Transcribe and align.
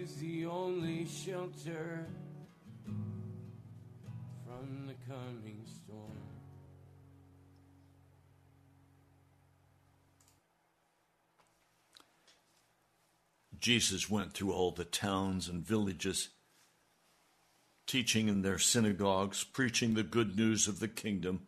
He's 0.00 0.16
the 0.16 0.46
only 0.46 1.04
shelter 1.04 2.06
from 4.46 4.86
the 4.86 4.94
coming 5.06 5.60
storm. 5.66 6.16
Jesus 13.58 14.08
went 14.08 14.32
through 14.32 14.52
all 14.52 14.70
the 14.70 14.86
towns 14.86 15.48
and 15.50 15.62
villages, 15.62 16.30
teaching 17.86 18.28
in 18.28 18.40
their 18.40 18.58
synagogues, 18.58 19.44
preaching 19.44 19.92
the 19.92 20.02
good 20.02 20.34
news 20.34 20.66
of 20.66 20.80
the 20.80 20.88
kingdom, 20.88 21.46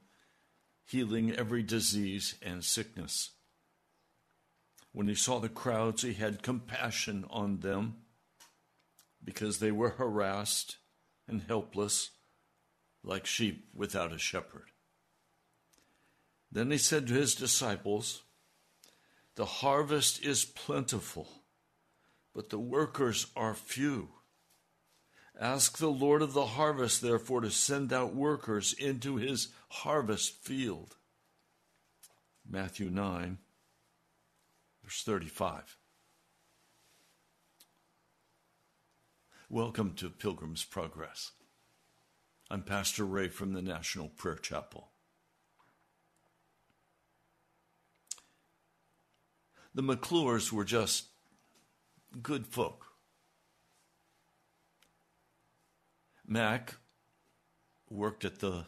healing 0.85 1.33
every 1.33 1.63
disease 1.63 2.35
and 2.43 2.63
sickness. 2.63 3.31
When 4.93 5.09
he 5.09 5.15
saw 5.15 5.41
the 5.41 5.49
crowds, 5.49 6.03
he 6.03 6.13
had 6.13 6.43
compassion 6.43 7.25
on 7.31 7.61
them 7.61 8.02
because 9.25 9.59
they 9.59 9.71
were 9.71 9.91
harassed 9.91 10.77
and 11.29 11.43
helpless 11.43 12.11
like 13.05 13.27
sheep 13.27 13.69
without 13.75 14.13
a 14.13 14.19
shepherd. 14.19 14.71
Then 16.51 16.71
he 16.71 16.79
said 16.79 17.07
to 17.07 17.15
his 17.15 17.35
disciples, 17.35 18.23
The 19.37 19.47
harvest 19.47 20.23
is 20.25 20.45
plentiful, 20.45 21.29
but 22.35 22.51
the 22.51 22.59
workers 22.59 23.27
are 23.35 23.55
few. 23.55 24.11
Ask 25.41 25.79
the 25.79 25.91
Lord 25.91 26.21
of 26.21 26.35
the 26.35 26.47
harvest, 26.47 27.01
therefore, 27.01 27.41
to 27.41 27.51
send 27.51 27.93
out 27.93 28.15
workers 28.15 28.75
into 28.75 29.17
his 29.17 29.49
harvest 29.69 30.45
field. 30.45 30.97
Matthew 32.49 32.91
9, 32.91 33.39
verse 34.85 35.03
35. 35.03 35.79
Welcome 39.55 39.93
to 39.97 40.09
Pilgrim's 40.09 40.65
Progress. 40.65 41.33
I'm 42.51 42.63
Pastor 42.63 43.05
Ray 43.05 43.29
from 43.29 43.53
the 43.53 43.61
National 43.61 44.09
Prayer 44.09 44.37
Chapel. 44.37 44.89
The 49.75 49.83
McClures 49.83 50.53
were 50.53 50.65
just 50.65 51.09
good 52.23 52.47
folk. 52.47 52.87
Mac 56.27 56.77
worked 57.91 58.25
at 58.25 58.39
the 58.39 58.65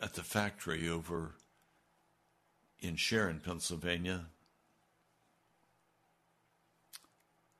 at 0.00 0.14
the 0.14 0.22
factory 0.22 0.88
over 0.88 1.34
in 2.80 2.96
Sharon, 2.96 3.40
Pennsylvania. 3.44 4.28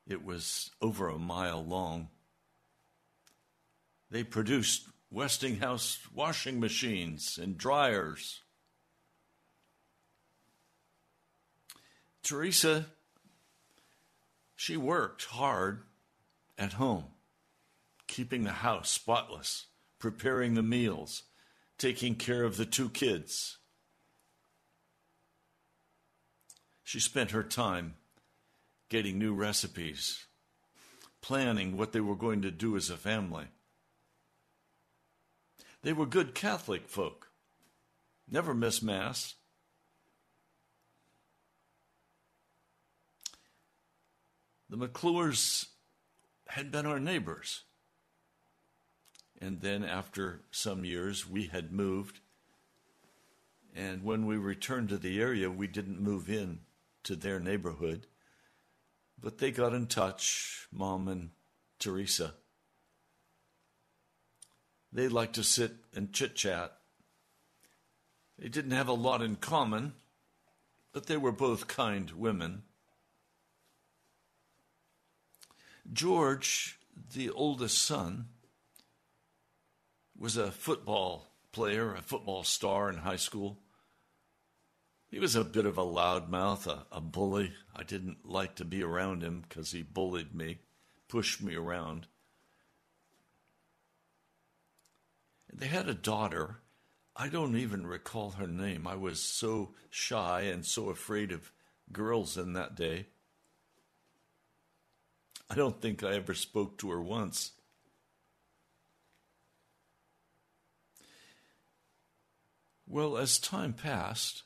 It 0.09 0.25
was 0.25 0.71
over 0.81 1.07
a 1.07 1.19
mile 1.19 1.63
long. 1.63 2.09
They 4.09 4.23
produced 4.23 4.87
Westinghouse 5.11 5.99
washing 6.13 6.59
machines 6.59 7.37
and 7.37 7.55
dryers. 7.55 8.41
Teresa, 12.23 12.87
she 14.55 14.75
worked 14.75 15.25
hard 15.25 15.83
at 16.57 16.73
home, 16.73 17.05
keeping 18.07 18.43
the 18.43 18.51
house 18.51 18.89
spotless, 18.89 19.67
preparing 19.99 20.55
the 20.55 20.63
meals, 20.63 21.23
taking 21.77 22.15
care 22.15 22.43
of 22.43 22.57
the 22.57 22.65
two 22.65 22.89
kids. 22.89 23.57
She 26.83 26.99
spent 26.99 27.29
her 27.29 27.43
time 27.43 27.93
getting 28.89 29.19
new 29.19 29.33
recipes, 29.33 30.25
planning 31.21 31.77
what 31.77 31.91
they 31.91 32.01
were 32.01 32.15
going 32.15 32.41
to 32.41 32.51
do 32.51 32.75
as 32.75 32.89
a 32.89 32.97
family. 32.97 33.45
They 35.81 35.93
were 35.93 36.05
good 36.05 36.35
Catholic 36.35 36.87
folk, 36.87 37.29
never 38.29 38.53
missed 38.53 38.83
Mass. 38.83 39.35
The 44.69 44.77
McClures 44.77 45.65
had 46.47 46.71
been 46.71 46.85
our 46.85 46.99
neighbors. 46.99 47.63
And 49.41 49.61
then, 49.61 49.83
after 49.83 50.41
some 50.51 50.83
years, 50.83 51.27
we 51.27 51.45
had 51.45 51.71
moved. 51.71 52.19
And 53.75 54.03
when 54.03 54.25
we 54.25 54.35
returned 54.37 54.89
to 54.89 54.97
the 54.97 55.21
area, 55.21 55.49
we 55.49 55.65
didn't 55.65 56.01
move 56.01 56.29
in 56.29 56.59
to 57.03 57.15
their 57.15 57.39
neighborhood. 57.39 58.05
But 59.21 59.37
they 59.37 59.51
got 59.51 59.73
in 59.73 59.87
touch, 59.87 60.67
Mom 60.71 61.07
and 61.07 61.31
Teresa. 61.77 62.33
They 64.91 65.07
liked 65.07 65.35
to 65.35 65.43
sit 65.43 65.73
and 65.93 66.13
chit 66.13 66.35
chat. 66.35 66.77
They 68.37 68.47
didn't 68.47 68.71
have 68.71 68.87
a 68.87 68.93
lot 68.93 69.21
in 69.21 69.35
common, 69.35 69.93
but 70.93 71.07
they 71.07 71.17
were 71.17 71.31
both 71.31 71.67
kind 71.67 72.09
women. 72.11 72.63
George, 75.91 76.79
the 77.13 77.29
oldest 77.29 77.77
son, 77.79 78.27
was 80.17 80.37
a 80.37 80.51
football 80.51 81.27
player, 81.51 81.93
a 81.93 82.01
football 82.01 82.43
star 82.43 82.89
in 82.89 82.97
high 82.97 83.15
school. 83.15 83.57
He 85.09 85.17
was 85.17 85.35
a 85.35 85.43
bit 85.43 85.65
of 85.65 85.77
a 85.77 85.83
loudmouth, 85.83 86.67
a, 86.67 86.85
a 86.91 87.01
bully. 87.01 87.53
I 87.75 87.83
didn't 87.83 88.29
like 88.29 88.55
to 88.55 88.65
be 88.65 88.83
around 88.83 89.23
him 89.23 89.43
because 89.47 89.71
he 89.71 89.81
bullied 89.81 90.35
me, 90.35 90.59
pushed 91.07 91.41
me 91.41 91.55
around. 91.55 92.07
They 95.51 95.67
had 95.67 95.89
a 95.89 95.95
daughter. 95.95 96.59
I 97.15 97.27
don't 97.27 97.57
even 97.57 97.87
recall 97.87 98.31
her 98.31 98.47
name. 98.47 98.87
I 98.87 98.95
was 98.95 99.21
so 99.21 99.73
shy 99.89 100.41
and 100.41 100.63
so 100.63 100.89
afraid 100.89 101.31
of 101.31 101.51
girls 101.91 102.37
in 102.37 102.53
that 102.53 102.75
day. 102.75 103.07
I 105.49 105.55
don't 105.55 105.81
think 105.81 106.03
I 106.03 106.13
ever 106.13 106.35
spoke 106.35 106.77
to 106.77 106.91
her 106.91 107.01
once. 107.01 107.53
Well, 112.87 113.17
as 113.17 113.39
time 113.39 113.73
passed, 113.73 114.43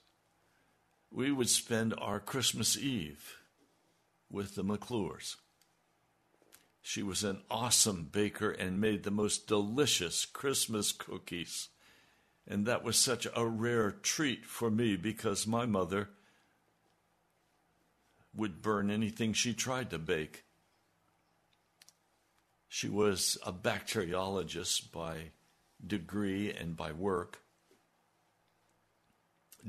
we 1.14 1.32
would 1.32 1.50
spend 1.50 1.94
our 2.00 2.20
Christmas 2.20 2.76
Eve 2.76 3.38
with 4.32 4.56
the 4.56 4.64
McClures. 4.64 5.36
She 6.82 7.04
was 7.04 7.24
an 7.24 7.42
awesome 7.52 8.10
baker 8.12 8.50
and 8.50 8.82
made 8.82 9.04
the 9.04 9.12
most 9.12 9.48
delicious 9.48 10.26
Christmas 10.26 10.92
cookies. 10.92 11.70
And 12.48 12.66
that 12.66 12.84
was 12.84 12.98
such 12.98 13.28
a 13.36 13.46
rare 13.46 13.92
treat 13.92 14.46
for 14.46 14.72
me 14.72 14.96
because 14.96 15.46
my 15.46 15.68
mother 15.68 16.10
would 18.36 18.64
burn 18.64 18.90
anything 18.90 19.34
she 19.34 19.54
tried 19.54 19.92
to 19.92 20.00
bake. 20.00 20.44
She 22.68 22.90
was 22.90 23.38
a 23.46 23.54
bacteriologist 23.54 24.92
by 24.92 25.32
degree 25.86 26.52
and 26.52 26.76
by 26.76 26.92
work. 26.92 27.43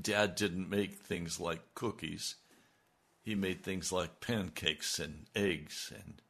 Dad 0.01 0.35
didn't 0.35 0.69
make 0.69 0.95
things 0.95 1.39
like 1.39 1.75
cookies. 1.75 2.37
He 3.23 3.35
made 3.35 3.63
things 3.63 3.93
like 3.93 4.21
pancakes 4.21 4.99
and 4.99 5.27
eggs 5.35 5.93
and 5.95 6.21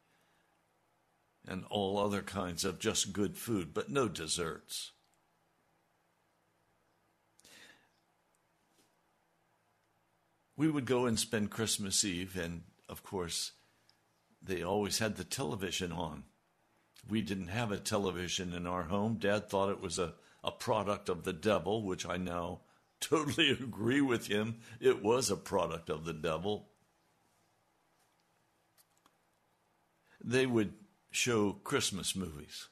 and 1.46 1.64
all 1.68 1.98
other 1.98 2.22
kinds 2.22 2.64
of 2.64 2.78
just 2.78 3.12
good 3.12 3.36
food, 3.36 3.74
but 3.74 3.90
no 3.90 4.08
desserts. 4.08 4.92
We 10.56 10.70
would 10.70 10.86
go 10.86 11.04
and 11.04 11.18
spend 11.18 11.50
Christmas 11.50 12.02
Eve, 12.04 12.36
and 12.36 12.62
of 12.88 13.02
course, 13.02 13.52
they 14.42 14.62
always 14.62 15.00
had 15.00 15.16
the 15.16 15.24
television 15.24 15.92
on. 15.92 16.24
We 17.06 17.20
didn't 17.20 17.48
have 17.48 17.72
a 17.72 17.78
television 17.78 18.54
in 18.54 18.66
our 18.66 18.84
home. 18.84 19.16
Dad 19.18 19.50
thought 19.50 19.70
it 19.70 19.80
was 19.80 19.98
a, 19.98 20.14
a 20.42 20.50
product 20.50 21.08
of 21.08 21.24
the 21.24 21.32
devil, 21.32 21.82
which 21.82 22.06
I 22.06 22.16
now 22.16 22.60
totally 23.08 23.50
agree 23.62 24.00
with 24.00 24.26
him. 24.26 24.56
It 24.80 25.02
was 25.02 25.30
a 25.30 25.36
product 25.36 25.90
of 25.90 26.04
the 26.04 26.12
devil. 26.12 26.68
They 30.22 30.46
would 30.46 30.72
show 31.10 31.52
Christmas 31.52 32.16
movies. 32.16 32.68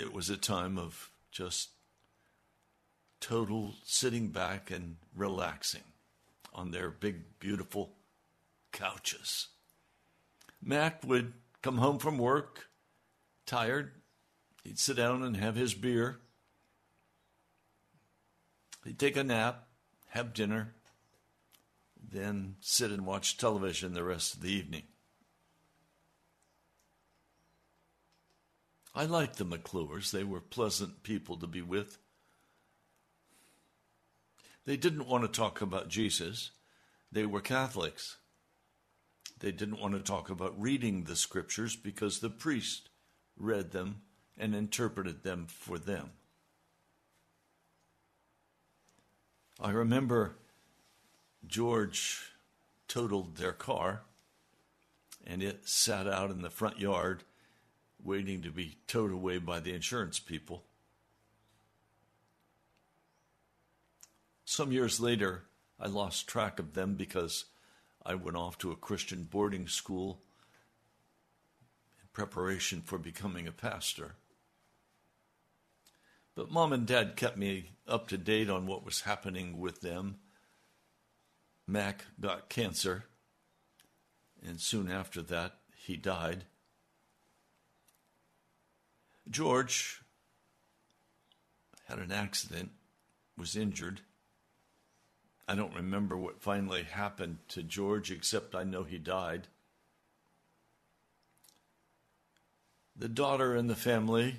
it 0.00 0.12
was 0.14 0.30
a 0.30 0.36
time 0.36 0.78
of 0.78 1.10
just 1.30 1.70
total 3.20 3.74
sitting 3.84 4.28
back 4.28 4.70
and 4.70 4.96
relaxing 5.14 5.82
on 6.54 6.70
their 6.70 6.90
big, 6.90 7.38
beautiful 7.38 7.92
couches. 8.72 9.48
Mac 10.62 11.04
would 11.06 11.34
come 11.62 11.76
home 11.76 11.98
from 11.98 12.16
work, 12.16 12.68
tired. 13.46 13.92
He'd 14.64 14.78
sit 14.78 14.96
down 14.96 15.22
and 15.22 15.36
have 15.36 15.56
his 15.56 15.74
beer. 15.74 16.20
He'd 18.84 18.98
take 18.98 19.16
a 19.16 19.24
nap, 19.24 19.66
have 20.08 20.34
dinner, 20.34 20.74
then 22.12 22.56
sit 22.60 22.90
and 22.90 23.06
watch 23.06 23.36
television 23.36 23.94
the 23.94 24.04
rest 24.04 24.34
of 24.34 24.42
the 24.42 24.52
evening. 24.52 24.84
I 28.94 29.04
liked 29.04 29.36
the 29.36 29.44
McClures. 29.44 30.10
They 30.10 30.24
were 30.24 30.40
pleasant 30.40 31.02
people 31.02 31.36
to 31.36 31.46
be 31.46 31.62
with. 31.62 31.98
They 34.66 34.76
didn't 34.76 35.06
want 35.06 35.24
to 35.24 35.28
talk 35.28 35.60
about 35.60 35.88
Jesus. 35.88 36.50
They 37.12 37.24
were 37.24 37.40
Catholics. 37.40 38.16
They 39.38 39.52
didn't 39.52 39.80
want 39.80 39.94
to 39.94 40.00
talk 40.00 40.28
about 40.28 40.60
reading 40.60 41.04
the 41.04 41.16
scriptures 41.16 41.76
because 41.76 42.18
the 42.18 42.30
priest 42.30 42.90
read 43.38 43.70
them 43.70 44.02
and 44.40 44.54
interpreted 44.54 45.22
them 45.22 45.46
for 45.46 45.78
them. 45.78 46.10
I 49.60 49.70
remember 49.70 50.36
George 51.46 52.32
totaled 52.88 53.36
their 53.36 53.52
car 53.52 54.00
and 55.26 55.42
it 55.42 55.68
sat 55.68 56.08
out 56.08 56.30
in 56.30 56.40
the 56.40 56.48
front 56.48 56.80
yard 56.80 57.22
waiting 58.02 58.40
to 58.40 58.50
be 58.50 58.78
towed 58.86 59.12
away 59.12 59.36
by 59.36 59.60
the 59.60 59.74
insurance 59.74 60.18
people. 60.18 60.64
Some 64.46 64.72
years 64.72 64.98
later, 64.98 65.42
I 65.78 65.86
lost 65.86 66.26
track 66.26 66.58
of 66.58 66.72
them 66.72 66.94
because 66.94 67.44
I 68.04 68.14
went 68.14 68.38
off 68.38 68.56
to 68.58 68.72
a 68.72 68.76
Christian 68.76 69.24
boarding 69.24 69.68
school 69.68 70.22
in 72.00 72.08
preparation 72.14 72.80
for 72.80 72.96
becoming 72.96 73.46
a 73.46 73.52
pastor. 73.52 74.14
But 76.40 76.50
mom 76.50 76.72
and 76.72 76.86
dad 76.86 77.16
kept 77.16 77.36
me 77.36 77.72
up 77.86 78.08
to 78.08 78.16
date 78.16 78.48
on 78.48 78.66
what 78.66 78.82
was 78.82 79.02
happening 79.02 79.58
with 79.58 79.82
them. 79.82 80.20
Mac 81.66 82.06
got 82.18 82.48
cancer, 82.48 83.04
and 84.42 84.58
soon 84.58 84.90
after 84.90 85.20
that, 85.20 85.58
he 85.76 85.98
died. 85.98 86.44
George 89.28 90.00
had 91.88 91.98
an 91.98 92.10
accident, 92.10 92.70
was 93.36 93.54
injured. 93.54 94.00
I 95.46 95.54
don't 95.54 95.76
remember 95.76 96.16
what 96.16 96.40
finally 96.40 96.84
happened 96.84 97.40
to 97.48 97.62
George, 97.62 98.10
except 98.10 98.54
I 98.54 98.64
know 98.64 98.84
he 98.84 98.96
died. 98.96 99.48
The 102.96 103.10
daughter 103.10 103.54
in 103.54 103.66
the 103.66 103.76
family 103.76 104.36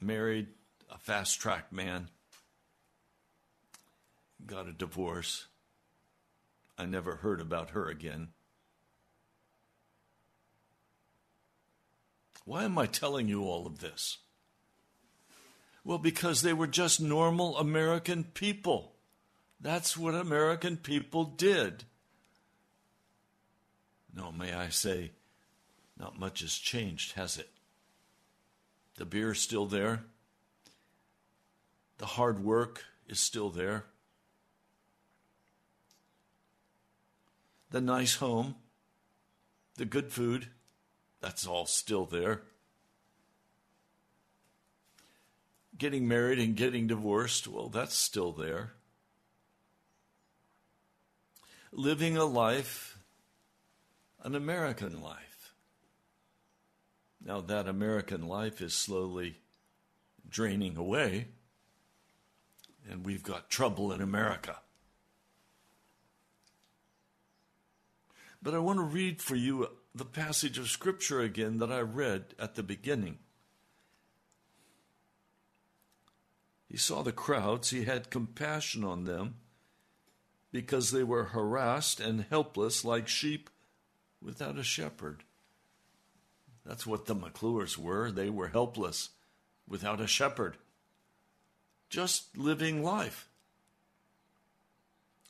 married 0.00 0.46
a 0.90 0.98
fast 0.98 1.40
track 1.40 1.72
man, 1.72 2.08
got 4.46 4.68
a 4.68 4.72
divorce. 4.72 5.46
I 6.76 6.86
never 6.86 7.16
heard 7.16 7.40
about 7.40 7.70
her 7.70 7.88
again. 7.88 8.28
Why 12.44 12.64
am 12.64 12.78
I 12.78 12.86
telling 12.86 13.28
you 13.28 13.44
all 13.44 13.66
of 13.66 13.80
this? 13.80 14.18
Well, 15.84 15.98
because 15.98 16.42
they 16.42 16.52
were 16.52 16.66
just 16.66 17.00
normal 17.00 17.56
American 17.58 18.24
people. 18.24 18.92
That's 19.60 19.96
what 19.96 20.14
American 20.14 20.76
people 20.76 21.24
did. 21.24 21.84
No, 24.14 24.32
may 24.32 24.52
I 24.52 24.68
say, 24.68 25.12
not 25.98 26.18
much 26.18 26.40
has 26.40 26.54
changed, 26.54 27.12
has 27.12 27.36
it? 27.36 27.50
The 28.96 29.04
beer's 29.04 29.40
still 29.40 29.66
there. 29.66 30.04
The 31.98 32.06
hard 32.06 32.42
work 32.42 32.84
is 33.08 33.20
still 33.20 33.50
there. 33.50 33.86
The 37.70 37.80
nice 37.80 38.16
home, 38.16 38.54
the 39.76 39.84
good 39.84 40.10
food, 40.10 40.48
that's 41.20 41.46
all 41.46 41.66
still 41.66 42.06
there. 42.06 42.42
Getting 45.76 46.08
married 46.08 46.38
and 46.38 46.56
getting 46.56 46.86
divorced, 46.86 47.46
well, 47.46 47.68
that's 47.68 47.94
still 47.94 48.32
there. 48.32 48.72
Living 51.70 52.16
a 52.16 52.24
life, 52.24 52.98
an 54.22 54.34
American 54.34 55.02
life. 55.02 55.52
Now, 57.22 57.40
that 57.42 57.68
American 57.68 58.26
life 58.26 58.60
is 58.60 58.72
slowly 58.72 59.40
draining 60.28 60.76
away, 60.76 61.26
and 62.88 63.04
we've 63.04 63.22
got 63.22 63.50
trouble 63.50 63.92
in 63.92 64.00
America. 64.00 64.56
But 68.42 68.54
I 68.54 68.58
want 68.58 68.78
to 68.78 68.84
read 68.84 69.20
for 69.20 69.36
you 69.36 69.68
the 69.94 70.04
passage 70.04 70.58
of 70.58 70.68
Scripture 70.68 71.20
again 71.20 71.58
that 71.58 71.72
I 71.72 71.80
read 71.80 72.34
at 72.38 72.54
the 72.54 72.62
beginning. 72.62 73.18
He 76.68 76.76
saw 76.76 77.02
the 77.02 77.12
crowds, 77.12 77.70
he 77.70 77.84
had 77.84 78.10
compassion 78.10 78.84
on 78.84 79.04
them 79.04 79.36
because 80.52 80.90
they 80.90 81.02
were 81.02 81.24
harassed 81.24 81.98
and 82.00 82.26
helpless 82.30 82.84
like 82.84 83.08
sheep 83.08 83.50
without 84.22 84.58
a 84.58 84.62
shepherd. 84.62 85.24
That's 86.64 86.86
what 86.86 87.06
the 87.06 87.14
McClures 87.14 87.78
were. 87.78 88.10
They 88.10 88.28
were 88.28 88.48
helpless 88.48 89.10
without 89.66 90.00
a 90.00 90.06
shepherd, 90.06 90.56
just 91.88 92.36
living 92.36 92.82
life. 92.82 93.28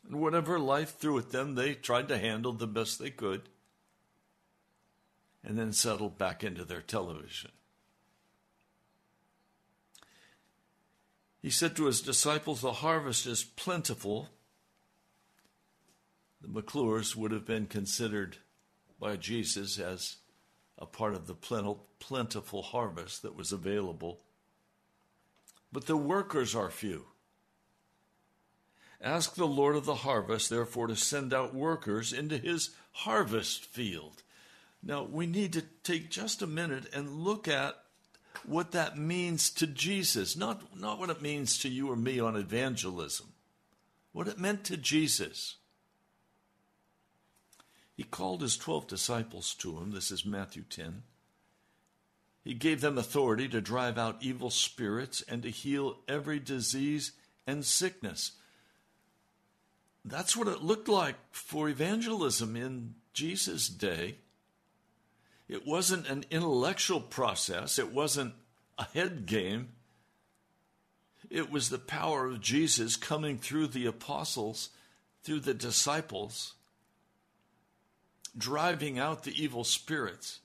And 0.06 0.20
whatever 0.20 0.58
life 0.58 0.96
threw 0.96 1.18
at 1.18 1.30
them, 1.30 1.54
they 1.54 1.74
tried 1.74 2.08
to 2.08 2.18
handle 2.18 2.52
the 2.52 2.66
best 2.66 2.98
they 2.98 3.10
could 3.10 3.42
and 5.44 5.58
then 5.58 5.72
settled 5.72 6.18
back 6.18 6.42
into 6.42 6.64
their 6.64 6.80
television. 6.80 7.50
He 11.40 11.50
said 11.50 11.76
to 11.76 11.86
his 11.86 12.00
disciples, 12.00 12.60
The 12.60 12.72
harvest 12.72 13.26
is 13.26 13.44
plentiful. 13.44 14.28
The 16.40 16.48
McClures 16.48 17.14
would 17.16 17.30
have 17.30 17.46
been 17.46 17.66
considered 17.66 18.38
by 19.00 19.16
Jesus 19.16 19.78
as 19.78 20.16
a 20.78 20.86
part 20.86 21.14
of 21.14 21.26
the 21.26 21.34
plentiful 22.00 22.62
harvest 22.62 23.22
that 23.22 23.36
was 23.36 23.52
available. 23.52 24.20
But 25.72 25.86
the 25.86 25.96
workers 25.96 26.54
are 26.54 26.70
few. 26.70 27.06
Ask 29.00 29.34
the 29.34 29.46
Lord 29.46 29.76
of 29.76 29.84
the 29.84 29.94
harvest, 29.96 30.50
therefore, 30.50 30.88
to 30.88 30.96
send 30.96 31.32
out 31.32 31.54
workers 31.54 32.12
into 32.12 32.36
his 32.36 32.70
harvest 32.92 33.64
field. 33.64 34.22
Now, 34.82 35.04
we 35.04 35.26
need 35.26 35.52
to 35.52 35.64
take 35.82 36.10
just 36.10 36.42
a 36.42 36.46
minute 36.46 36.86
and 36.92 37.20
look 37.20 37.46
at 37.46 37.76
what 38.44 38.72
that 38.72 38.98
means 38.98 39.50
to 39.50 39.66
Jesus, 39.66 40.36
not, 40.36 40.78
not 40.78 40.98
what 40.98 41.10
it 41.10 41.22
means 41.22 41.58
to 41.58 41.68
you 41.68 41.90
or 41.90 41.96
me 41.96 42.18
on 42.18 42.36
evangelism, 42.36 43.26
what 44.12 44.28
it 44.28 44.38
meant 44.38 44.64
to 44.64 44.76
Jesus. 44.76 45.56
He 47.96 48.04
called 48.04 48.42
his 48.42 48.56
12 48.56 48.86
disciples 48.86 49.54
to 49.54 49.78
him. 49.78 49.90
This 49.90 50.10
is 50.10 50.24
Matthew 50.24 50.62
10. 50.62 51.02
He 52.48 52.54
gave 52.54 52.80
them 52.80 52.96
authority 52.96 53.46
to 53.50 53.60
drive 53.60 53.98
out 53.98 54.22
evil 54.22 54.48
spirits 54.48 55.22
and 55.28 55.42
to 55.42 55.50
heal 55.50 55.98
every 56.08 56.40
disease 56.40 57.12
and 57.46 57.62
sickness. 57.62 58.32
That's 60.02 60.34
what 60.34 60.48
it 60.48 60.62
looked 60.62 60.88
like 60.88 61.16
for 61.30 61.68
evangelism 61.68 62.56
in 62.56 62.94
Jesus' 63.12 63.68
day. 63.68 64.14
It 65.46 65.66
wasn't 65.66 66.08
an 66.08 66.24
intellectual 66.30 67.02
process, 67.02 67.78
it 67.78 67.92
wasn't 67.92 68.32
a 68.78 68.84
head 68.84 69.26
game. 69.26 69.68
It 71.28 71.50
was 71.50 71.68
the 71.68 71.78
power 71.78 72.28
of 72.28 72.40
Jesus 72.40 72.96
coming 72.96 73.36
through 73.36 73.66
the 73.66 73.84
apostles, 73.84 74.70
through 75.22 75.40
the 75.40 75.52
disciples, 75.52 76.54
driving 78.38 78.98
out 78.98 79.24
the 79.24 79.38
evil 79.38 79.64
spirits, 79.64 80.40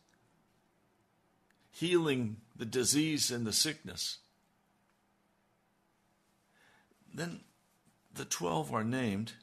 healing 1.73 2.37
the 2.55 2.65
disease 2.65 3.29
and 3.29 3.45
the 3.45 3.51
sickness. 3.51 4.19
Then 7.13 7.41
the 8.13 8.25
twelve 8.25 8.73
are 8.73 8.85
named 8.85 9.33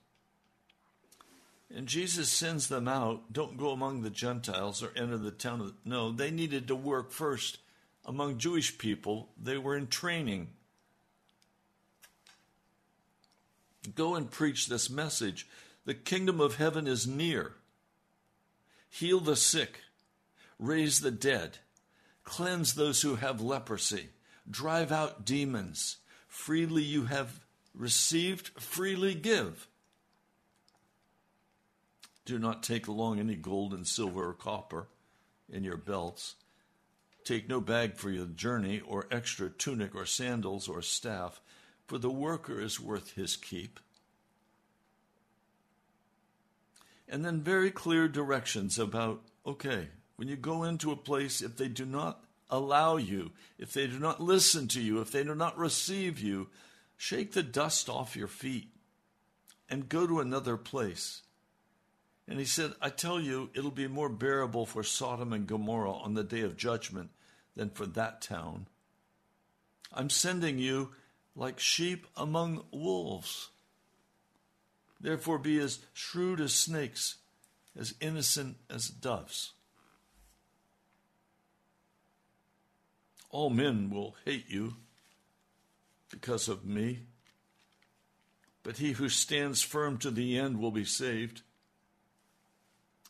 and 1.75 1.87
Jesus 1.87 2.29
sends 2.29 2.67
them 2.67 2.89
out. 2.89 3.33
Don't 3.33 3.57
go 3.57 3.71
among 3.71 4.03
the 4.03 4.11
Gentiles 4.11 4.83
or 4.83 4.91
enter 4.97 5.19
the 5.19 5.31
town. 5.31 5.61
Of, 5.61 5.75
no, 5.85 6.11
they 6.11 6.31
needed 6.31 6.67
to 6.69 6.75
work 6.75 7.13
first 7.13 7.59
among 8.05 8.39
Jewish 8.39 8.79
people, 8.79 9.29
they 9.41 9.59
were 9.59 9.77
in 9.77 9.87
training. 9.87 10.49
Go 13.95 14.15
and 14.15 14.31
preach 14.31 14.67
this 14.67 14.91
message. 14.91 15.47
The 15.85 15.95
kingdom 15.95 16.41
of 16.41 16.57
heaven 16.57 16.87
is 16.87 17.07
near. 17.07 17.53
Heal 18.89 19.21
the 19.21 19.37
sick, 19.37 19.81
raise 20.59 21.01
the 21.01 21.11
dead, 21.11 21.59
cleanse 22.25 22.75
those 22.75 23.03
who 23.03 23.17
have 23.17 23.41
leprosy, 23.41 24.09
drive 24.49 24.93
out 24.93 25.25
demons. 25.25 25.97
Freely 26.29 26.83
you 26.83 27.07
have 27.07 27.41
received, 27.75 28.49
freely 28.61 29.15
give. 29.15 29.67
Do 32.25 32.39
not 32.39 32.63
take 32.63 32.87
along 32.87 33.19
any 33.19 33.35
gold 33.35 33.75
and 33.75 33.87
silver 33.87 34.29
or 34.29 34.35
copper 34.35 34.89
in 35.49 35.65
your 35.65 35.77
belts. 35.77 36.37
Take 37.25 37.49
no 37.49 37.61
bag 37.61 37.97
for 37.97 38.11
your 38.11 38.27
journey, 38.27 38.81
or 38.81 39.07
extra 39.11 39.51
tunic, 39.51 39.95
or 39.95 40.07
sandals, 40.07 40.69
or 40.69 40.81
staff, 40.81 41.41
for 41.87 41.99
the 41.99 42.11
worker 42.11 42.61
is 42.61 42.81
worth 42.81 43.15
his 43.15 43.37
keep. 43.37 43.79
And 47.09 47.25
then 47.25 47.43
very 47.43 47.71
clear 47.71 48.09
directions 48.09 48.79
about 48.79 49.23
okay, 49.45 49.89
when 50.21 50.29
you 50.29 50.37
go 50.37 50.65
into 50.65 50.93
a 50.93 50.97
place, 50.97 51.41
if 51.41 51.57
they 51.57 51.67
do 51.67 51.87
not 51.87 52.23
allow 52.51 52.99
you, 52.99 53.31
if 53.59 53.73
they 53.73 53.87
do 53.87 53.99
not 53.99 54.21
listen 54.21 54.69
to 54.69 54.79
you, 54.79 55.01
if 55.01 55.11
they 55.11 55.25
do 55.25 55.35
not 55.35 55.57
receive 55.57 56.19
you, 56.19 56.49
shake 56.99 57.33
the 57.33 57.43
dust 57.43 57.89
off 57.89 58.17
your 58.17 58.29
feet 58.29 58.69
and 59.71 59.89
go 59.89 60.07
to 60.07 60.21
another 60.21 60.59
place. 60.59 61.23
And 62.29 62.39
he 62.39 62.45
said, 62.45 62.75
I 62.83 62.91
tell 62.91 63.19
you, 63.19 63.49
it'll 63.55 63.71
be 63.71 63.89
more 63.89 64.11
bearable 64.11 64.67
for 64.67 64.83
Sodom 64.83 65.33
and 65.33 65.47
Gomorrah 65.47 65.95
on 65.95 66.13
the 66.13 66.23
day 66.23 66.43
of 66.43 66.55
judgment 66.55 67.09
than 67.57 67.71
for 67.71 67.87
that 67.87 68.21
town. 68.21 68.67
I'm 69.91 70.11
sending 70.11 70.59
you 70.59 70.91
like 71.35 71.59
sheep 71.59 72.07
among 72.15 72.67
wolves. 72.71 73.49
Therefore, 75.01 75.39
be 75.39 75.59
as 75.61 75.79
shrewd 75.95 76.43
as 76.43 76.53
snakes, 76.53 77.17
as 77.75 77.95
innocent 78.03 78.59
as 78.69 78.89
doves. 78.89 79.55
All 83.31 83.51
men 83.51 83.91
will 83.91 84.17
hate 84.25 84.49
you 84.49 84.75
because 86.11 86.49
of 86.49 86.65
me, 86.65 87.01
but 88.63 88.79
he 88.79 88.93
who 88.93 89.09
stands 89.09 89.63
firm 89.63 89.99
to 89.99 90.11
the 90.11 90.37
end 90.37 90.59
will 90.59 90.73
be 90.73 90.85
saved. 90.85 91.43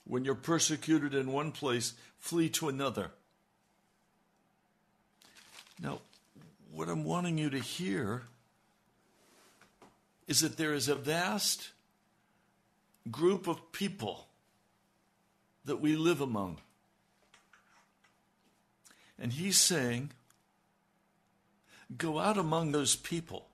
When 0.05 0.25
you're 0.25 0.35
persecuted 0.35 1.15
in 1.15 1.33
one 1.33 1.53
place, 1.53 1.95
flee 2.19 2.51
to 2.51 2.69
another. 2.69 3.11
Now, 5.83 6.01
what 6.71 6.89
I'm 6.89 7.05
wanting 7.05 7.39
you 7.39 7.49
to 7.51 7.59
hear 7.59 8.25
is 10.29 10.41
that 10.41 10.59
there 10.59 10.75
is 10.75 10.89
a 10.89 10.95
vast 10.95 11.71
group 13.11 13.49
of 13.49 13.73
people 13.73 14.27
that 15.65 15.81
we 15.81 15.97
live 15.97 16.21
among. 16.21 16.59
And 19.21 19.35
he's 19.35 19.59
saying, 19.59 20.13
go 21.97 22.19
out 22.19 22.39
among 22.39 22.73
those 22.73 22.97
people. 22.97 23.49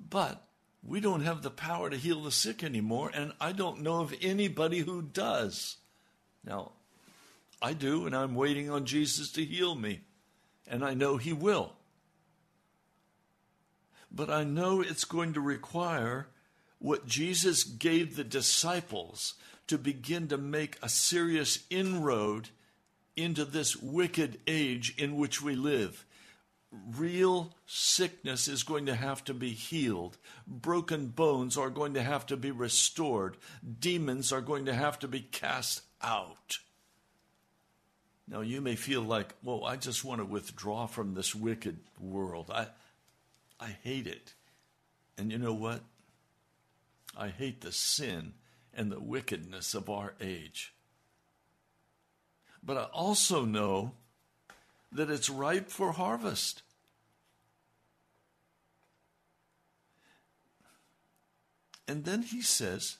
But 0.00 0.44
we 0.82 1.00
don't 1.00 1.22
have 1.22 1.42
the 1.42 1.50
power 1.50 1.88
to 1.88 1.96
heal 1.96 2.22
the 2.22 2.32
sick 2.32 2.64
anymore, 2.64 3.10
and 3.14 3.32
I 3.40 3.52
don't 3.52 3.82
know 3.82 4.00
of 4.00 4.14
anybody 4.20 4.80
who 4.80 5.02
does. 5.02 5.76
Now, 6.44 6.72
I 7.62 7.74
do, 7.74 8.06
and 8.06 8.16
I'm 8.16 8.34
waiting 8.34 8.70
on 8.70 8.86
Jesus 8.86 9.30
to 9.32 9.44
heal 9.44 9.74
me, 9.74 10.00
and 10.66 10.84
I 10.84 10.94
know 10.94 11.16
He 11.16 11.32
will. 11.32 11.74
But 14.10 14.30
I 14.30 14.42
know 14.42 14.80
it's 14.80 15.04
going 15.04 15.34
to 15.34 15.40
require 15.40 16.28
what 16.78 17.06
Jesus 17.06 17.62
gave 17.62 18.16
the 18.16 18.24
disciples 18.24 19.34
to 19.66 19.78
begin 19.78 20.26
to 20.28 20.38
make 20.38 20.78
a 20.82 20.88
serious 20.88 21.64
inroad 21.68 22.48
into 23.22 23.44
this 23.44 23.76
wicked 23.76 24.40
age 24.46 24.94
in 24.96 25.16
which 25.16 25.42
we 25.42 25.54
live 25.54 26.04
real 26.96 27.52
sickness 27.66 28.48
is 28.48 28.62
going 28.62 28.86
to 28.86 28.94
have 28.94 29.24
to 29.24 29.34
be 29.34 29.50
healed. 29.50 30.16
Broken 30.46 31.08
bones 31.08 31.56
are 31.56 31.70
going 31.70 31.94
to 31.94 32.02
have 32.02 32.26
to 32.26 32.36
be 32.36 32.50
restored. 32.50 33.36
Demons 33.80 34.32
are 34.32 34.40
going 34.40 34.66
to 34.66 34.74
have 34.74 34.98
to 35.00 35.08
be 35.08 35.20
cast 35.20 35.82
out. 36.02 36.58
Now, 38.28 38.42
you 38.42 38.60
may 38.60 38.76
feel 38.76 39.02
like, 39.02 39.34
well, 39.42 39.64
I 39.64 39.76
just 39.76 40.04
want 40.04 40.20
to 40.20 40.24
withdraw 40.24 40.86
from 40.86 41.14
this 41.14 41.34
wicked 41.34 41.78
world. 41.98 42.50
I, 42.54 42.68
I 43.58 43.76
hate 43.82 44.06
it. 44.06 44.34
And 45.18 45.32
you 45.32 45.38
know 45.38 45.52
what? 45.52 45.80
I 47.16 47.28
hate 47.28 47.60
the 47.60 47.72
sin 47.72 48.34
and 48.72 48.92
the 48.92 49.00
wickedness 49.00 49.74
of 49.74 49.90
our 49.90 50.14
age. 50.20 50.72
But 52.62 52.76
I 52.76 52.84
also 52.84 53.44
know 53.44 53.92
that 54.92 55.10
it's 55.10 55.30
ripe 55.30 55.70
for 55.70 55.92
harvest. 55.92 56.62
And 61.88 62.04
then 62.04 62.22
he 62.22 62.40
says, 62.40 62.98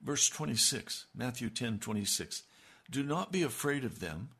verse 0.00 0.28
26, 0.30 1.06
Matthew 1.14 1.50
10 1.50 1.78
26, 1.80 2.44
do 2.90 3.02
not 3.02 3.30
be 3.30 3.42
afraid 3.42 3.84
of 3.84 4.00
them. 4.00 4.30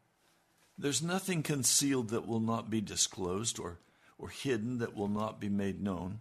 There's 0.78 1.02
nothing 1.02 1.42
concealed 1.42 2.08
that 2.10 2.26
will 2.26 2.40
not 2.40 2.70
be 2.70 2.80
disclosed 2.80 3.58
or, 3.58 3.80
or 4.16 4.28
hidden 4.28 4.78
that 4.78 4.96
will 4.96 5.08
not 5.08 5.40
be 5.40 5.48
made 5.48 5.82
known. 5.82 6.20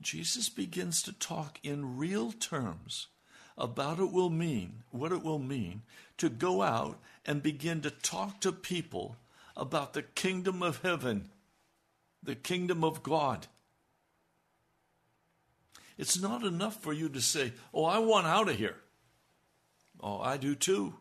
Jesus 0.00 0.48
begins 0.48 1.02
to 1.02 1.12
talk 1.12 1.58
in 1.62 1.96
real 1.96 2.32
terms 2.32 3.08
about 3.56 3.98
it 3.98 4.12
will 4.12 4.30
mean 4.30 4.84
what 4.90 5.12
it 5.12 5.22
will 5.22 5.40
mean 5.40 5.82
to 6.16 6.28
go 6.28 6.62
out 6.62 6.98
and 7.26 7.42
begin 7.42 7.80
to 7.82 7.90
talk 7.90 8.40
to 8.40 8.52
people 8.52 9.16
about 9.56 9.92
the 9.92 10.02
kingdom 10.02 10.62
of 10.62 10.82
heaven, 10.82 11.30
the 12.22 12.36
kingdom 12.36 12.84
of 12.84 13.02
God. 13.02 13.48
It's 15.96 16.20
not 16.20 16.44
enough 16.44 16.80
for 16.80 16.92
you 16.92 17.08
to 17.08 17.20
say, 17.20 17.52
Oh, 17.74 17.84
I 17.84 17.98
want 17.98 18.28
out 18.28 18.48
of 18.48 18.56
here. 18.56 18.76
Oh, 20.00 20.20
I 20.20 20.36
do 20.36 20.54
too. 20.54 20.94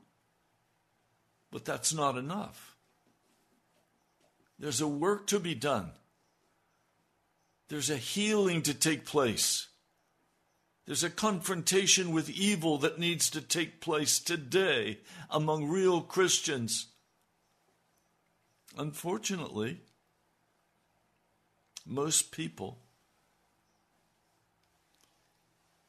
But 1.52 1.66
that's 1.66 1.94
not 1.94 2.18
enough. 2.18 2.76
There's 4.58 4.82
a 4.82 4.88
work 4.88 5.28
to 5.28 5.40
be 5.40 5.54
done. 5.54 5.92
There's 7.70 7.90
a 7.90 7.98
healing 7.98 8.62
to 8.64 8.74
take 8.74 9.06
place. 9.06 9.68
There's 10.86 11.04
a 11.04 11.10
confrontation 11.10 12.12
with 12.12 12.30
evil 12.30 12.78
that 12.78 12.98
needs 12.98 13.30
to 13.32 13.42
take 13.42 13.82
place 13.82 14.20
today 14.20 15.00
among 15.30 15.68
real 15.68 16.02
Christians. 16.02 16.88
Unfortunately, 18.78 19.82
most 21.86 22.32
people 22.32 22.80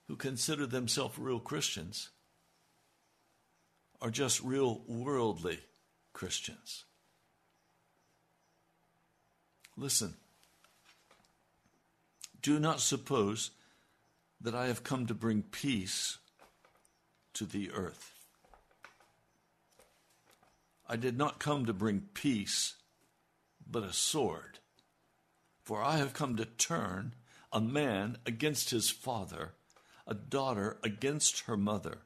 who 0.08 0.16
consider 0.16 0.66
themselves 0.66 1.16
real 1.18 1.38
Christians 1.38 2.10
are 4.00 4.10
just 4.10 4.42
real 4.42 4.82
worldly 4.88 5.60
Christians. 6.12 6.84
Listen. 9.76 10.14
Do 12.40 12.58
not 12.58 12.80
suppose 12.80 13.50
that 14.40 14.54
I 14.54 14.66
have 14.66 14.84
come 14.84 15.06
to 15.06 15.14
bring 15.14 15.42
peace 15.42 16.18
to 17.34 17.44
the 17.44 17.70
earth. 17.72 18.14
I 20.88 20.96
did 20.96 21.18
not 21.18 21.38
come 21.38 21.66
to 21.66 21.72
bring 21.72 22.08
peace, 22.14 22.74
but 23.70 23.82
a 23.82 23.92
sword. 23.92 24.58
For 25.62 25.82
I 25.82 25.98
have 25.98 26.14
come 26.14 26.36
to 26.36 26.46
turn 26.46 27.14
a 27.52 27.60
man 27.60 28.16
against 28.24 28.70
his 28.70 28.88
father, 28.88 29.52
a 30.06 30.14
daughter 30.14 30.78
against 30.82 31.40
her 31.40 31.56
mother, 31.56 31.98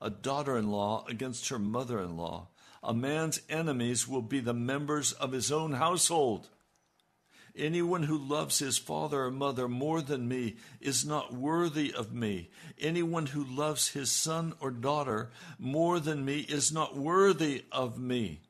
a 0.00 0.10
daughter 0.10 0.56
in 0.56 0.70
law 0.70 1.04
against 1.08 1.48
her 1.48 1.58
mother 1.58 2.00
in 2.00 2.16
law. 2.16 2.48
A 2.82 2.94
man's 2.94 3.40
enemies 3.48 4.06
will 4.06 4.22
be 4.22 4.40
the 4.40 4.54
members 4.54 5.12
of 5.12 5.32
his 5.32 5.50
own 5.50 5.72
household. 5.72 6.48
Anyone 7.56 8.04
who 8.04 8.16
loves 8.16 8.58
his 8.60 8.78
father 8.78 9.24
or 9.24 9.30
mother 9.30 9.68
more 9.68 10.00
than 10.00 10.28
me 10.28 10.56
is 10.80 11.04
not 11.04 11.34
worthy 11.34 11.92
of 11.92 12.12
me. 12.12 12.50
Anyone 12.78 13.26
who 13.26 13.44
loves 13.44 13.88
his 13.88 14.10
son 14.10 14.54
or 14.60 14.70
daughter 14.70 15.30
more 15.58 15.98
than 16.00 16.24
me 16.24 16.40
is 16.40 16.72
not 16.72 16.96
worthy 16.96 17.64
of 17.72 17.98
me. 17.98 18.42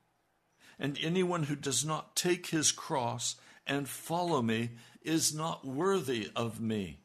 And 0.78 0.98
anyone 1.02 1.44
who 1.44 1.56
does 1.56 1.84
not 1.84 2.14
take 2.14 2.48
his 2.48 2.72
cross 2.72 3.36
and 3.66 3.88
follow 3.88 4.42
me 4.42 4.70
is 5.02 5.34
not 5.34 5.66
worthy 5.66 6.30
of 6.36 6.60
me. 6.60 7.00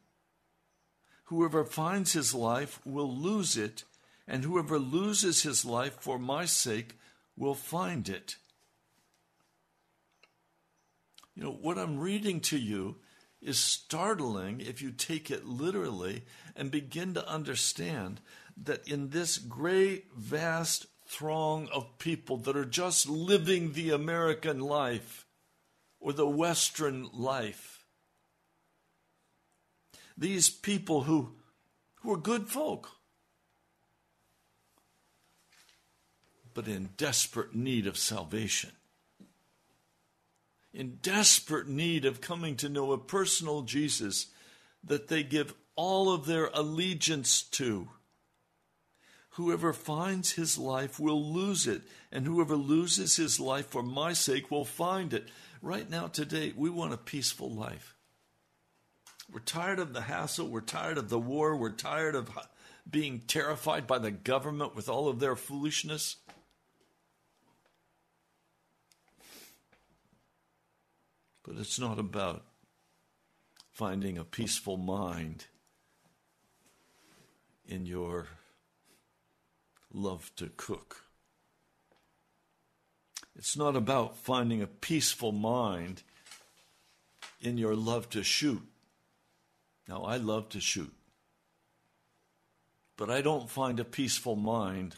Whoever 1.25 1.63
finds 1.65 2.13
his 2.13 2.33
life 2.33 2.79
will 2.85 3.13
lose 3.13 3.57
it, 3.57 3.83
and 4.27 4.43
whoever 4.43 4.77
loses 4.77 5.43
his 5.43 5.65
life 5.65 5.97
for 5.99 6.19
my 6.19 6.45
sake 6.45 6.97
will 7.35 7.55
find 7.55 8.07
it. 8.09 8.37
You 11.35 11.43
know, 11.43 11.51
what 11.51 11.77
I'm 11.77 11.99
reading 11.99 12.39
to 12.41 12.57
you 12.57 12.95
is 13.41 13.59
startling 13.59 14.61
if 14.61 14.81
you 14.81 14.91
take 14.91 15.29
it 15.29 15.45
literally 15.45 16.23
and 16.55 16.71
begin 16.71 17.13
to 17.13 17.29
understand 17.29 18.21
that 18.63 18.87
in 18.87 19.09
this 19.09 19.37
great, 19.37 20.05
vast 20.15 20.87
throng 21.05 21.67
of 21.73 21.99
people 21.99 22.37
that 22.37 22.55
are 22.55 22.65
just 22.65 23.07
living 23.07 23.73
the 23.73 23.91
American 23.91 24.59
life 24.59 25.27
or 25.99 26.13
the 26.13 26.27
Western 26.27 27.09
life, 27.13 27.85
these 30.17 30.49
people 30.49 31.03
who, 31.03 31.33
who 31.95 32.13
are 32.13 32.17
good 32.17 32.47
folk, 32.47 32.89
but 36.53 36.67
in 36.67 36.89
desperate 36.95 37.53
need 37.53 37.85
of 37.85 37.97
salvation 37.97 38.71
in 40.75 40.99
desperate 41.01 41.69
need 41.69 42.03
of 42.03 42.19
coming 42.19 42.57
to 42.57 42.67
know 42.67 42.91
a 42.91 42.97
personal 42.97 43.61
Jesus 43.61 44.27
that 44.83 45.07
they 45.07 45.23
give 45.23 45.53
all 45.77 46.13
of 46.13 46.25
their 46.25 46.47
allegiance 46.53 47.41
to. 47.41 47.87
Whoever 49.31 49.71
finds 49.71 50.33
his 50.33 50.57
life 50.57 50.99
will 50.99 51.33
lose 51.33 51.65
it, 51.65 51.81
and 52.11 52.25
whoever 52.25 52.55
loses 52.55 53.15
his 53.15 53.39
life 53.39 53.67
for 53.67 53.83
my 53.83 54.13
sake 54.13 54.51
will 54.51 54.65
find 54.65 55.13
it. 55.13 55.29
Right 55.61 55.89
now, 55.89 56.07
today, 56.07 56.53
we 56.55 56.69
want 56.69 56.93
a 56.93 56.97
peaceful 56.97 57.49
life. 57.49 57.95
We're 59.31 59.39
tired 59.39 59.79
of 59.79 59.93
the 59.93 60.01
hassle, 60.01 60.47
we're 60.47 60.61
tired 60.61 60.97
of 60.97 61.09
the 61.09 61.19
war, 61.19 61.55
we're 61.55 61.71
tired 61.71 62.15
of 62.15 62.29
being 62.89 63.21
terrified 63.27 63.87
by 63.87 63.97
the 63.97 64.11
government 64.11 64.75
with 64.75 64.87
all 64.87 65.07
of 65.07 65.19
their 65.19 65.35
foolishness. 65.35 66.17
But 71.45 71.57
it's 71.57 71.79
not 71.79 71.99
about 71.99 72.43
finding 73.71 74.17
a 74.17 74.23
peaceful 74.23 74.77
mind 74.77 75.45
in 77.67 77.85
your 77.85 78.27
love 79.93 80.31
to 80.37 80.49
cook. 80.57 81.03
It's 83.35 83.55
not 83.55 83.75
about 83.75 84.17
finding 84.17 84.61
a 84.61 84.67
peaceful 84.67 85.31
mind 85.31 86.01
in 87.41 87.57
your 87.57 87.75
love 87.75 88.09
to 88.11 88.23
shoot. 88.23 88.61
Now, 89.87 90.03
I 90.03 90.17
love 90.17 90.49
to 90.49 90.59
shoot, 90.59 90.91
but 92.97 93.11
I 93.11 93.21
don't 93.21 93.49
find 93.49 93.79
a 93.79 93.85
peaceful 93.85 94.35
mind 94.35 94.95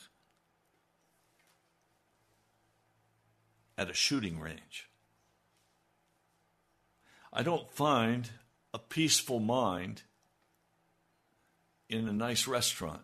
at 3.77 3.89
a 3.89 3.93
shooting 3.93 4.39
range. 4.39 4.87
I 7.37 7.43
don't 7.43 7.69
find 7.69 8.27
a 8.73 8.79
peaceful 8.79 9.39
mind 9.39 10.01
in 11.87 12.07
a 12.07 12.11
nice 12.11 12.47
restaurant. 12.47 13.03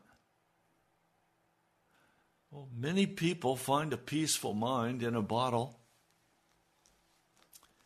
Well, 2.50 2.67
many 2.76 3.06
people 3.06 3.56
find 3.56 3.93
a 3.93 3.98
peaceful 3.98 4.56
mind 4.56 5.04
in 5.04 5.15
a 5.15 5.22
bottle. 5.22 5.78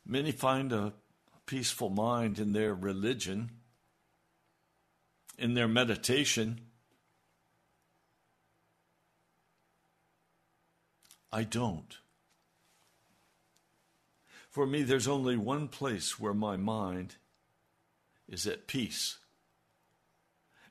Many 0.06 0.32
find 0.32 0.72
a 0.72 0.94
peaceful 1.46 1.90
mind 1.90 2.40
in 2.40 2.54
their 2.54 2.74
religion, 2.74 3.52
in 5.38 5.54
their 5.54 5.68
meditation. 5.68 6.62
I 11.30 11.44
don't. 11.44 11.98
For 14.58 14.66
me, 14.66 14.82
there's 14.82 15.08
only 15.08 15.38
one 15.38 15.68
place 15.68 16.20
where 16.20 16.34
my 16.34 16.58
mind 16.58 17.18
is 18.28 18.48
at 18.48 18.66
peace, 18.66 19.20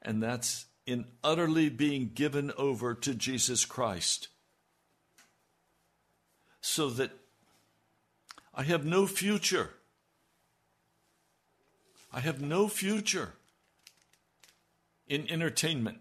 and 0.03 0.21
that's 0.21 0.67
in 0.87 1.05
utterly 1.23 1.69
being 1.69 2.11
given 2.13 2.51
over 2.59 2.95
to 2.95 3.15
Jesus 3.15 3.65
Christ. 3.65 4.27
So 6.61 6.91
that 6.91 7.13
I 8.53 8.65
have 8.65 8.85
no 8.85 9.07
future. 9.07 9.71
I 12.13 12.19
have 12.19 12.41
no 12.41 12.67
future 12.67 13.35
in 15.07 15.31
entertainment. 15.31 15.99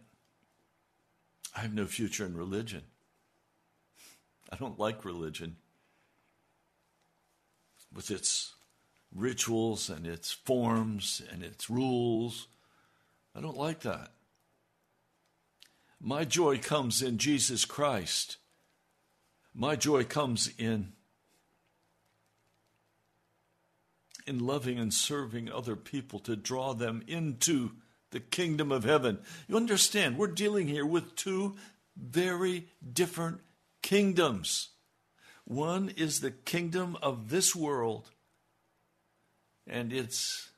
I 1.56 1.60
have 1.60 1.76
no 1.76 1.86
future 1.86 2.26
in 2.26 2.36
religion. 2.36 2.82
I 4.52 4.56
don't 4.56 4.80
like 4.80 5.06
religion 5.06 5.58
with 7.96 8.12
its 8.12 8.54
rituals 9.16 9.90
and 9.90 10.06
its 10.06 10.32
forms 10.32 11.22
and 11.32 11.42
its 11.42 11.70
rules. 11.70 12.48
I 13.34 13.42
don't 13.42 13.58
like 13.58 13.82
that. 13.82 14.12
My 16.02 16.26
joy 16.26 16.60
comes 16.60 17.02
in 17.02 17.18
Jesus 17.18 17.66
Christ. 17.66 18.38
My 19.54 19.76
joy 19.76 20.04
comes 20.04 20.52
in 20.58 20.92
in 24.28 24.40
loving 24.40 24.80
and 24.80 24.94
serving 24.94 25.52
other 25.52 25.76
people 25.76 26.20
to 26.20 26.36
draw 26.36 26.74
them 26.74 27.04
into 27.08 27.72
the 28.12 28.20
kingdom 28.20 28.72
of 28.72 28.84
heaven. 28.84 29.20
You 29.48 29.56
understand, 29.56 30.18
we're 30.18 30.28
dealing 30.28 30.68
here 30.68 30.86
with 30.86 31.16
two 31.16 31.56
very 31.96 32.68
different 32.94 33.42
kingdoms. 33.82 34.70
One 35.46 35.90
is 35.90 36.20
the 36.20 36.32
kingdom 36.32 36.98
of 37.02 37.30
this 37.30 37.56
world 37.56 38.10
and 39.68 39.94
its 39.94 40.50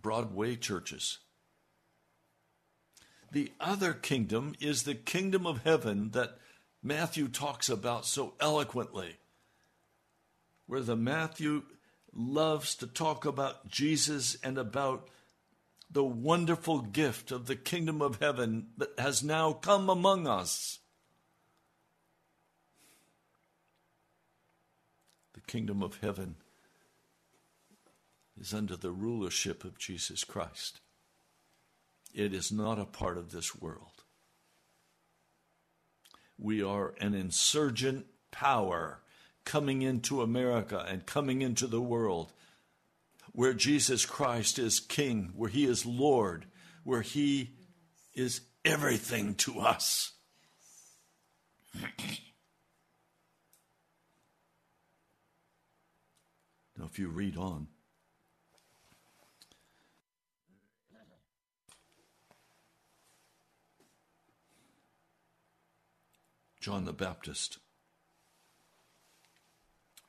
Broadway 0.00 0.56
churches. 0.56 1.18
The 3.32 3.52
other 3.60 3.92
kingdom 3.92 4.54
is 4.60 4.82
the 4.82 4.94
kingdom 4.94 5.46
of 5.46 5.62
heaven 5.62 6.10
that 6.12 6.38
Matthew 6.82 7.28
talks 7.28 7.68
about 7.68 8.06
so 8.06 8.34
eloquently, 8.40 9.16
where 10.66 10.80
the 10.80 10.96
Matthew 10.96 11.62
loves 12.12 12.74
to 12.76 12.86
talk 12.86 13.24
about 13.24 13.68
Jesus 13.68 14.36
and 14.42 14.58
about 14.58 15.08
the 15.90 16.04
wonderful 16.04 16.80
gift 16.80 17.30
of 17.30 17.46
the 17.46 17.56
kingdom 17.56 18.00
of 18.00 18.20
heaven 18.20 18.68
that 18.76 18.98
has 18.98 19.22
now 19.22 19.52
come 19.52 19.88
among 19.90 20.26
us. 20.26 20.78
Kingdom 25.46 25.82
of 25.82 25.98
heaven 26.02 26.36
is 28.38 28.52
under 28.52 28.76
the 28.76 28.90
rulership 28.90 29.64
of 29.64 29.78
Jesus 29.78 30.24
Christ. 30.24 30.80
It 32.14 32.32
is 32.34 32.50
not 32.50 32.78
a 32.78 32.84
part 32.84 33.18
of 33.18 33.30
this 33.30 33.54
world. 33.54 34.02
We 36.38 36.62
are 36.62 36.94
an 37.00 37.14
insurgent 37.14 38.06
power 38.30 39.00
coming 39.44 39.82
into 39.82 40.22
America 40.22 40.84
and 40.88 41.06
coming 41.06 41.40
into 41.42 41.66
the 41.66 41.80
world 41.80 42.32
where 43.32 43.54
Jesus 43.54 44.06
Christ 44.06 44.58
is 44.58 44.80
King, 44.80 45.32
where 45.34 45.50
He 45.50 45.64
is 45.64 45.86
Lord, 45.86 46.46
where 46.84 47.02
He 47.02 47.50
is 48.14 48.40
everything 48.64 49.34
to 49.36 49.60
us. 49.60 50.12
Now, 56.78 56.84
if 56.84 56.98
you 56.98 57.08
read 57.08 57.36
on, 57.36 57.68
John 66.60 66.84
the 66.84 66.92
Baptist 66.92 67.58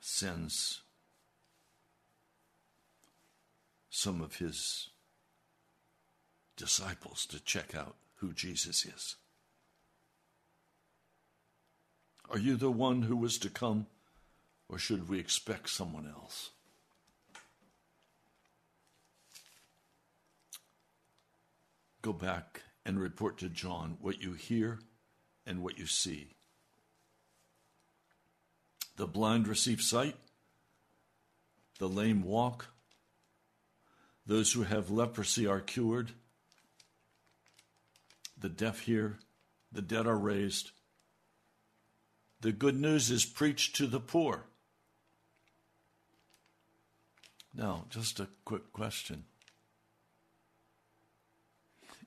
sends 0.01 0.81
some 3.91 4.21
of 4.21 4.37
his 4.37 4.89
disciples 6.55 7.27
to 7.27 7.39
check 7.39 7.75
out 7.75 7.95
who 8.15 8.33
Jesus 8.33 8.85
is. 8.85 9.15
Are 12.29 12.39
you 12.39 12.55
the 12.55 12.71
one 12.71 13.03
who 13.03 13.15
was 13.15 13.37
to 13.37 13.49
come, 13.49 13.85
or 14.67 14.79
should 14.79 15.07
we 15.07 15.19
expect 15.19 15.69
someone 15.69 16.07
else? 16.07 16.49
Go 22.07 22.13
back 22.13 22.61
and 22.85 22.97
report 22.97 23.37
to 23.37 23.49
John 23.49 23.97
what 23.99 24.21
you 24.21 24.31
hear 24.31 24.79
and 25.45 25.61
what 25.61 25.77
you 25.77 25.85
see. 25.85 26.35
The 28.95 29.05
blind 29.05 29.45
receive 29.45 29.81
sight, 29.81 30.15
the 31.79 31.89
lame 31.89 32.23
walk, 32.23 32.67
Those 34.25 34.53
who 34.53 34.63
have 34.63 34.89
leprosy 34.89 35.47
are 35.47 35.59
cured. 35.59 36.11
The 38.37 38.49
deaf 38.49 38.81
hear. 38.81 39.19
The 39.71 39.81
dead 39.81 40.07
are 40.07 40.17
raised. 40.17 40.71
The 42.41 42.51
good 42.53 42.79
news 42.79 43.09
is 43.09 43.25
preached 43.25 43.75
to 43.77 43.87
the 43.87 43.99
poor. 44.01 44.43
Now, 47.53 47.85
just 47.89 48.19
a 48.19 48.27
quick 48.45 48.71
question. 48.71 49.25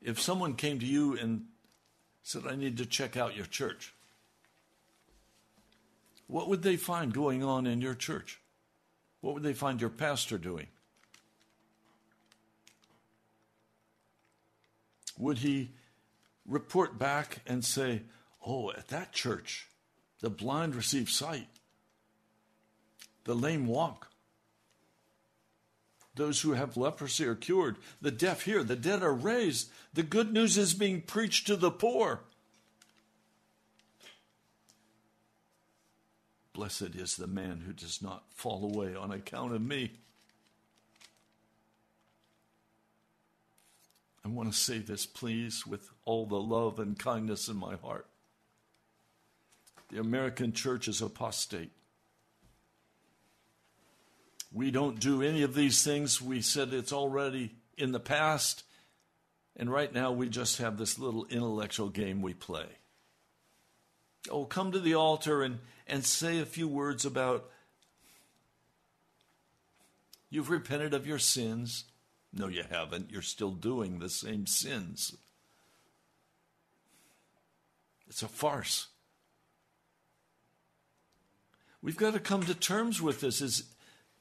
If 0.03 0.21
someone 0.21 0.55
came 0.55 0.79
to 0.79 0.87
you 0.87 1.17
and 1.17 1.47
said, 2.23 2.47
I 2.47 2.57
need 2.57 2.79
to 2.79 2.87
check 2.87 3.17
out 3.17 3.37
your 3.37 3.47
church, 3.47 3.95
what 6.27 6.49
would 6.49 6.63
they 6.63 6.77
find 6.77 7.13
going 7.13 7.43
on 7.43 7.67
in 7.67 7.81
your 7.81 7.95
church? 7.95 8.41
What 9.21 9.35
would 9.35 9.43
they 9.43 9.53
find 9.53 9.81
your 9.81 9.91
pastor 9.91 10.39
doing? 10.39 10.69
Would 15.19 15.39
he 15.39 15.73
report 16.47 16.99
back 16.99 17.39
and 17.47 17.65
say, 17.65 18.03
Oh, 18.47 18.71
at 18.71 18.89
that 18.89 19.13
church, 19.13 19.69
the 20.21 20.31
blind 20.31 20.75
receive 20.75 21.11
sight, 21.11 21.49
the 23.25 23.35
lame 23.35 23.67
walk, 23.67 24.10
those 26.15 26.41
who 26.41 26.53
have 26.53 26.77
leprosy 26.77 27.25
are 27.25 27.35
cured, 27.35 27.77
the 28.01 28.11
deaf 28.11 28.43
hear, 28.43 28.63
the 28.63 28.77
dead 28.77 29.03
are 29.03 29.15
raised, 29.15 29.71
the 29.95 30.03
good 30.03 30.33
news 30.33 30.59
is 30.59 30.75
being 30.75 31.01
preached 31.01 31.47
to 31.47 31.57
the 31.57 31.71
poor. 31.71 32.21
Blessed 36.53 36.95
is 36.95 37.17
the 37.17 37.27
man 37.27 37.63
who 37.67 37.73
does 37.73 38.03
not 38.03 38.25
fall 38.35 38.65
away 38.65 38.95
on 38.95 39.13
account 39.13 39.55
of 39.55 39.63
me. 39.63 39.93
I 44.25 44.29
want 44.29 44.53
to 44.53 44.59
say 44.59 44.79
this, 44.79 45.07
please, 45.07 45.67
with 45.67 45.91
all 46.05 46.27
the 46.27 46.41
love 46.41 46.79
and 46.79 46.99
kindness 46.99 47.49
in 47.49 47.57
my 47.57 47.77
heart. 47.77 48.07
The 49.89 50.01
American 50.01 50.53
church 50.53 50.87
is 50.87 51.01
apostate. 51.01 51.73
We 54.53 54.71
don't 54.71 54.99
do 54.99 55.23
any 55.23 55.43
of 55.43 55.55
these 55.55 55.83
things. 55.83 56.21
We 56.21 56.43
said 56.43 56.73
it's 56.73 56.93
already 56.93 57.55
in 57.77 57.93
the 57.93 58.01
past. 58.01 58.65
And 59.57 59.71
right 59.71 59.93
now, 59.93 60.13
we 60.13 60.29
just 60.29 60.59
have 60.59 60.77
this 60.77 60.99
little 60.99 61.27
intellectual 61.27 61.89
game 61.89 62.23
we 62.23 62.35
play. 62.35 62.67
Oh, 64.31 64.45
come 64.45 64.73
to 64.73 64.81
the 64.81 64.95
altar 64.95 65.43
and, 65.43 65.59
and 65.87 66.05
say 66.05 66.41
a 66.41 66.47
few 66.47 66.69
words 66.69 67.05
about 67.05 67.49
you've 70.31 70.51
repented 70.51 70.95
of 70.95 71.07
your 71.07 71.19
sins. 71.19 71.85
No, 72.33 72.49
you 72.49 72.65
haven't. 72.69 73.11
You're 73.11 73.23
still 73.23 73.51
doing 73.51 73.99
the 73.99 74.09
same 74.09 74.47
sins. 74.47 75.17
It's 78.09 78.23
a 78.23 78.29
farce. 78.29 78.89
We've 81.83 81.97
got 81.97 82.13
to 82.13 82.21
come 82.21 82.43
to 82.43 82.55
terms 82.55 83.01
with 83.01 83.21
this 83.21 83.41
as 83.41 83.65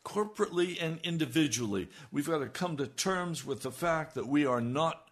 corporately 0.09 0.81
and 0.81 0.99
individually. 1.03 1.87
We've 2.11 2.27
got 2.27 2.39
to 2.39 2.47
come 2.47 2.77
to 2.77 2.87
terms 2.87 3.45
with 3.45 3.61
the 3.61 3.71
fact 3.71 4.15
that 4.15 4.27
we 4.27 4.45
are 4.45 4.61
not 4.61 5.07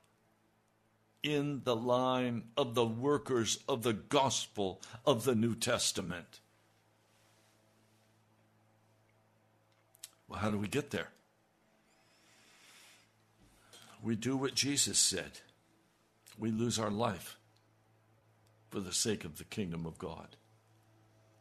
in 1.22 1.62
the 1.64 1.76
line 1.76 2.46
of 2.58 2.74
the 2.74 2.86
workers 2.86 3.60
of 3.70 3.84
the 3.84 3.94
gospel 3.94 4.82
of 5.06 5.24
the 5.24 5.36
New 5.36 5.54
Testament. 5.54 6.40
Well, 10.28 10.40
how 10.40 10.50
do 10.50 10.58
we 10.58 10.68
get 10.68 10.90
there? 10.90 11.10
We 14.02 14.16
do 14.16 14.36
what 14.36 14.56
Jesus 14.56 14.98
said. 14.98 15.40
We 16.40 16.50
lose 16.50 16.80
our 16.80 16.92
life 16.92 17.38
for 18.70 18.80
the 18.80 18.94
sake 18.94 19.26
of 19.26 19.38
the 19.38 19.44
kingdom 19.44 19.86
of 19.86 19.98
God. 19.98 20.36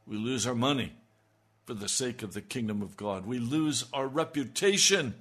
We 0.06 0.16
lose 0.16 0.46
our 0.46 0.54
money 0.54 0.92
for 1.66 1.74
the 1.74 1.88
sake 1.88 2.22
of 2.22 2.32
the 2.32 2.40
kingdom 2.40 2.80
of 2.80 2.96
God. 2.96 3.26
We 3.26 3.38
lose 3.40 3.84
our 3.92 4.06
reputation 4.06 5.14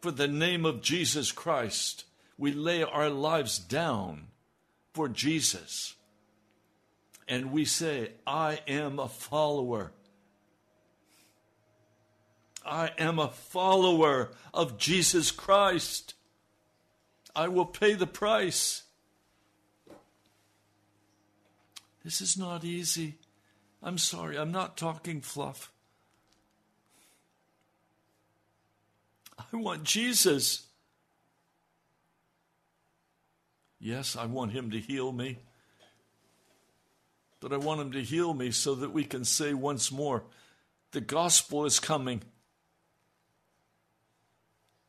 for 0.00 0.10
the 0.10 0.28
name 0.28 0.66
of 0.66 0.82
Jesus 0.82 1.30
Christ. 1.30 2.04
We 2.36 2.52
lay 2.52 2.82
our 2.82 3.08
lives 3.08 3.58
down 3.58 4.26
for 4.92 5.08
Jesus. 5.08 5.94
And 7.28 7.52
we 7.52 7.64
say, 7.64 8.10
I 8.26 8.58
am 8.66 8.98
a 8.98 9.08
follower. 9.08 9.92
I 12.66 12.90
am 12.98 13.20
a 13.20 13.28
follower 13.28 14.32
of 14.52 14.78
Jesus 14.78 15.30
Christ. 15.30 16.14
I 17.36 17.46
will 17.46 17.66
pay 17.66 17.94
the 17.94 18.06
price. 18.06 18.82
This 22.04 22.20
is 22.20 22.36
not 22.36 22.64
easy. 22.64 23.19
I'm 23.82 23.98
sorry, 23.98 24.36
I'm 24.36 24.52
not 24.52 24.76
talking 24.76 25.20
fluff. 25.20 25.72
I 29.38 29.56
want 29.56 29.84
Jesus. 29.84 30.66
Yes, 33.78 34.16
I 34.16 34.26
want 34.26 34.52
him 34.52 34.70
to 34.70 34.78
heal 34.78 35.10
me. 35.12 35.38
But 37.40 37.54
I 37.54 37.56
want 37.56 37.80
him 37.80 37.92
to 37.92 38.02
heal 38.02 38.34
me 38.34 38.50
so 38.50 38.74
that 38.74 38.92
we 38.92 39.04
can 39.04 39.24
say 39.24 39.54
once 39.54 39.90
more 39.90 40.24
the 40.92 41.00
gospel 41.00 41.64
is 41.64 41.80
coming. 41.80 42.20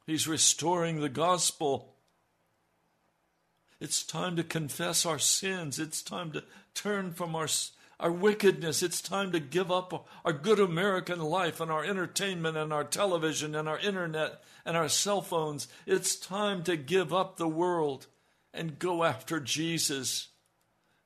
He's 0.06 0.28
restoring 0.28 1.00
the 1.00 1.10
gospel. 1.10 1.94
It's 3.80 4.04
time 4.04 4.36
to 4.36 4.44
confess 4.44 5.06
our 5.06 5.20
sins. 5.20 5.80
It's 5.80 6.02
time 6.02 6.32
to 6.34 6.44
turn 6.74 7.14
from 7.14 7.36
our 7.36 7.48
our 8.02 8.12
wickedness. 8.12 8.82
It's 8.82 9.00
time 9.00 9.32
to 9.32 9.40
give 9.40 9.72
up 9.72 10.08
our 10.26 10.34
good 10.34 10.60
American 10.60 11.20
life 11.20 11.62
and 11.62 11.72
our 11.72 11.86
entertainment 11.86 12.58
and 12.58 12.74
our 12.74 12.84
television 12.84 13.54
and 13.56 13.70
our 13.70 13.78
internet 13.78 14.44
and 14.66 14.76
our 14.76 14.90
cell 14.90 15.22
phones. 15.22 15.68
It's 15.86 16.16
time 16.16 16.64
to 16.64 16.76
give 16.76 17.14
up 17.14 17.38
the 17.38 17.48
world 17.48 18.08
and 18.54 18.80
go 18.80 19.04
after 19.04 19.40
Jesus, 19.40 20.30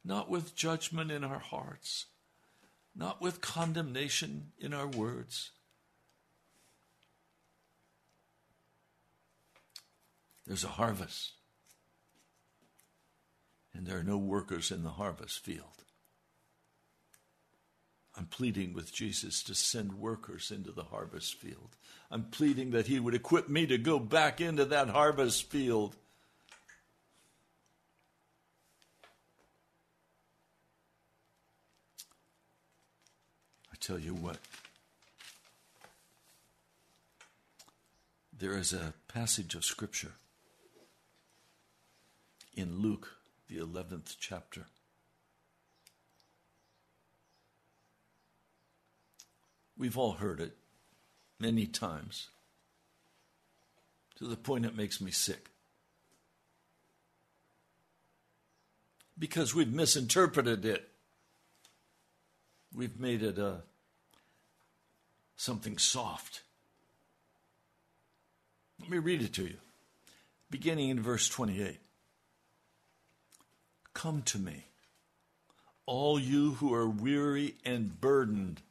not 0.06 0.30
with 0.30 0.56
judgment 0.56 1.12
in 1.12 1.24
our 1.24 1.40
hearts, 1.40 2.06
not 2.96 3.22
with 3.22 3.42
condemnation 3.42 4.52
in 4.58 4.74
our 4.74 4.88
words. 4.88 5.52
There's 10.48 10.64
a 10.64 10.70
harvest, 10.70 11.34
and 13.74 13.86
there 13.86 13.98
are 13.98 14.04
no 14.04 14.18
workers 14.18 14.72
in 14.72 14.84
the 14.84 14.92
harvest 14.92 15.44
field. 15.44 15.85
I'm 18.18 18.26
pleading 18.26 18.74
with 18.74 18.94
Jesus 18.94 19.44
to 19.44 19.54
send 19.54 19.94
workers 19.94 20.50
into 20.50 20.72
the 20.72 20.84
harvest 20.84 21.36
field. 21.36 21.76
I'm 22.10 22.24
pleading 22.24 22.72
that 22.72 22.88
He 22.88 23.00
would 23.00 23.14
equip 23.14 23.50
me 23.50 23.66
to 23.68 23.78
go 23.78 24.00
back 24.00 24.40
into 24.40 24.64
that 24.66 24.90
harvest 24.90 25.50
field. 25.50 25.96
I 33.72 33.76
tell 33.82 34.00
you 34.00 34.14
what, 34.14 34.38
there 38.38 38.58
is 38.58 38.72
a 38.72 38.94
passage 39.10 39.56
of 39.56 39.66
Scripture 39.66 40.14
in 42.56 42.80
Luke, 42.80 43.10
the 43.50 43.58
11th 43.58 44.16
chapter. 44.20 44.68
We've 49.78 49.98
all 49.98 50.14
heard 50.14 50.40
it 50.40 50.56
many 51.40 51.66
times 51.66 52.30
to 54.18 54.26
the 54.26 54.38
point 54.38 54.66
it 54.66 54.76
makes 54.76 55.02
me 55.02 55.12
sick. 55.12 55.50
Because 59.18 59.54
we've 59.54 59.72
misinterpreted 59.72 60.66
it. 60.66 60.90
We've 62.74 63.00
made 63.00 63.24
it 63.24 63.38
a, 63.38 63.62
something 65.38 65.78
soft. 65.78 66.42
Let 68.80 68.90
me 68.90 68.98
read 68.98 69.22
it 69.22 69.34
to 69.34 69.44
you, 69.44 69.58
beginning 70.50 70.90
in 70.90 71.02
verse 71.02 71.30
28. 71.30 71.80
Come 73.94 74.22
to 74.24 74.38
me, 74.38 74.66
all 75.86 76.20
you 76.20 76.52
who 76.56 76.74
are 76.74 76.90
weary 76.90 77.56
and 77.64 78.00
burdened 78.00 78.62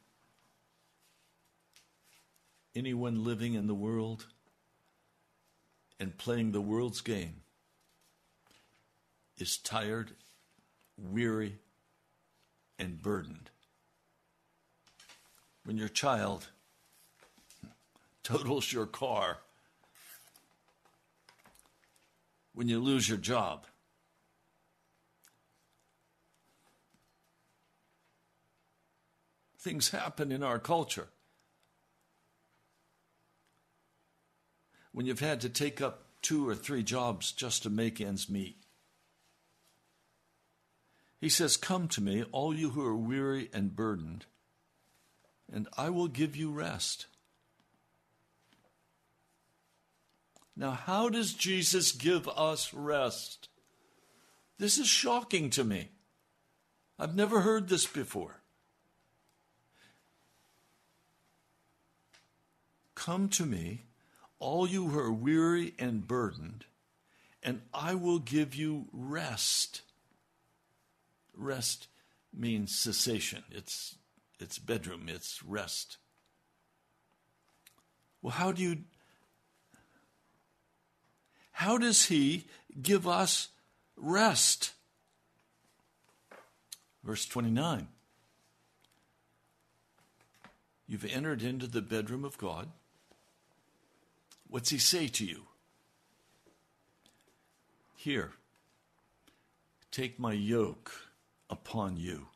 anyone 2.75 3.23
living 3.23 3.53
in 3.53 3.67
the 3.67 3.75
world 3.75 4.27
and 5.99 6.17
playing 6.17 6.51
the 6.51 6.61
world's 6.61 7.01
game 7.01 7.41
is 9.37 9.57
tired, 9.57 10.11
weary, 10.97 11.59
and 12.77 13.01
burdened. 13.01 13.49
When 15.63 15.77
your 15.77 15.89
child 15.89 16.49
totals 18.23 18.71
your 18.71 18.85
car 18.85 19.39
when 22.55 22.69
you 22.69 22.79
lose 22.79 23.07
your 23.07 23.17
job. 23.17 23.65
Things 29.59 29.89
happen 29.89 30.31
in 30.31 30.41
our 30.41 30.57
culture. 30.57 31.09
When 34.95 35.05
you've 35.05 35.19
had 35.19 35.41
to 35.41 35.49
take 35.49 35.81
up 35.81 36.05
two 36.21 36.47
or 36.47 36.55
three 36.55 36.81
jobs 36.81 37.33
just 37.33 37.63
to 37.63 37.69
make 37.69 37.99
ends 37.99 38.29
meet. 38.29 38.55
He 41.19 41.27
says, 41.27 41.57
Come 41.57 41.89
to 41.89 42.01
me, 42.01 42.23
all 42.31 42.55
you 42.55 42.69
who 42.69 42.85
are 42.85 42.95
weary 42.95 43.49
and 43.51 43.75
burdened, 43.75 44.25
and 45.51 45.67
I 45.77 45.89
will 45.89 46.07
give 46.07 46.37
you 46.37 46.49
rest. 46.49 47.07
Now, 50.55 50.71
how 50.71 51.09
does 51.09 51.33
Jesus 51.33 51.91
give 51.91 52.29
us 52.29 52.73
rest? 52.73 53.49
This 54.59 54.77
is 54.77 54.87
shocking 54.87 55.49
to 55.49 55.65
me. 55.65 55.89
I've 56.97 57.17
never 57.17 57.41
heard 57.41 57.67
this 57.67 57.85
before. 57.85 58.43
Come 62.95 63.27
to 63.27 63.45
me, 63.45 63.81
all 64.39 64.67
you 64.67 64.87
who 64.87 64.99
are 64.99 65.11
weary 65.11 65.73
and 65.79 66.07
burdened, 66.07 66.65
and 67.41 67.61
I 67.73 67.95
will 67.95 68.19
give 68.19 68.55
you 68.55 68.87
rest. 68.91 69.81
Rest 71.35 71.87
means 72.33 72.77
cessation. 72.77 73.43
It's 73.51 73.95
it's 74.39 74.59
bedroom, 74.59 75.07
it's 75.07 75.43
rest. 75.43 75.97
Well, 78.21 78.33
how 78.33 78.51
do 78.51 78.61
you 78.61 78.77
how 81.51 81.77
does 81.77 82.07
he 82.07 82.45
give 82.81 83.07
us 83.07 83.47
rest? 83.95 84.73
Verse 87.03 87.25
29. 87.25 87.87
You've 90.87 91.05
entered 91.05 91.41
into 91.41 91.67
the 91.67 91.81
bedroom 91.81 92.25
of 92.25 92.37
God. 92.37 92.69
What's 94.55 94.69
he 94.69 94.77
say 94.77 95.09
to 95.09 95.25
you? 95.25 95.41
Here, 97.97 98.31
take 99.91 100.17
my 100.17 100.31
yoke 100.31 100.93
upon 101.49 101.97
you 101.97 102.27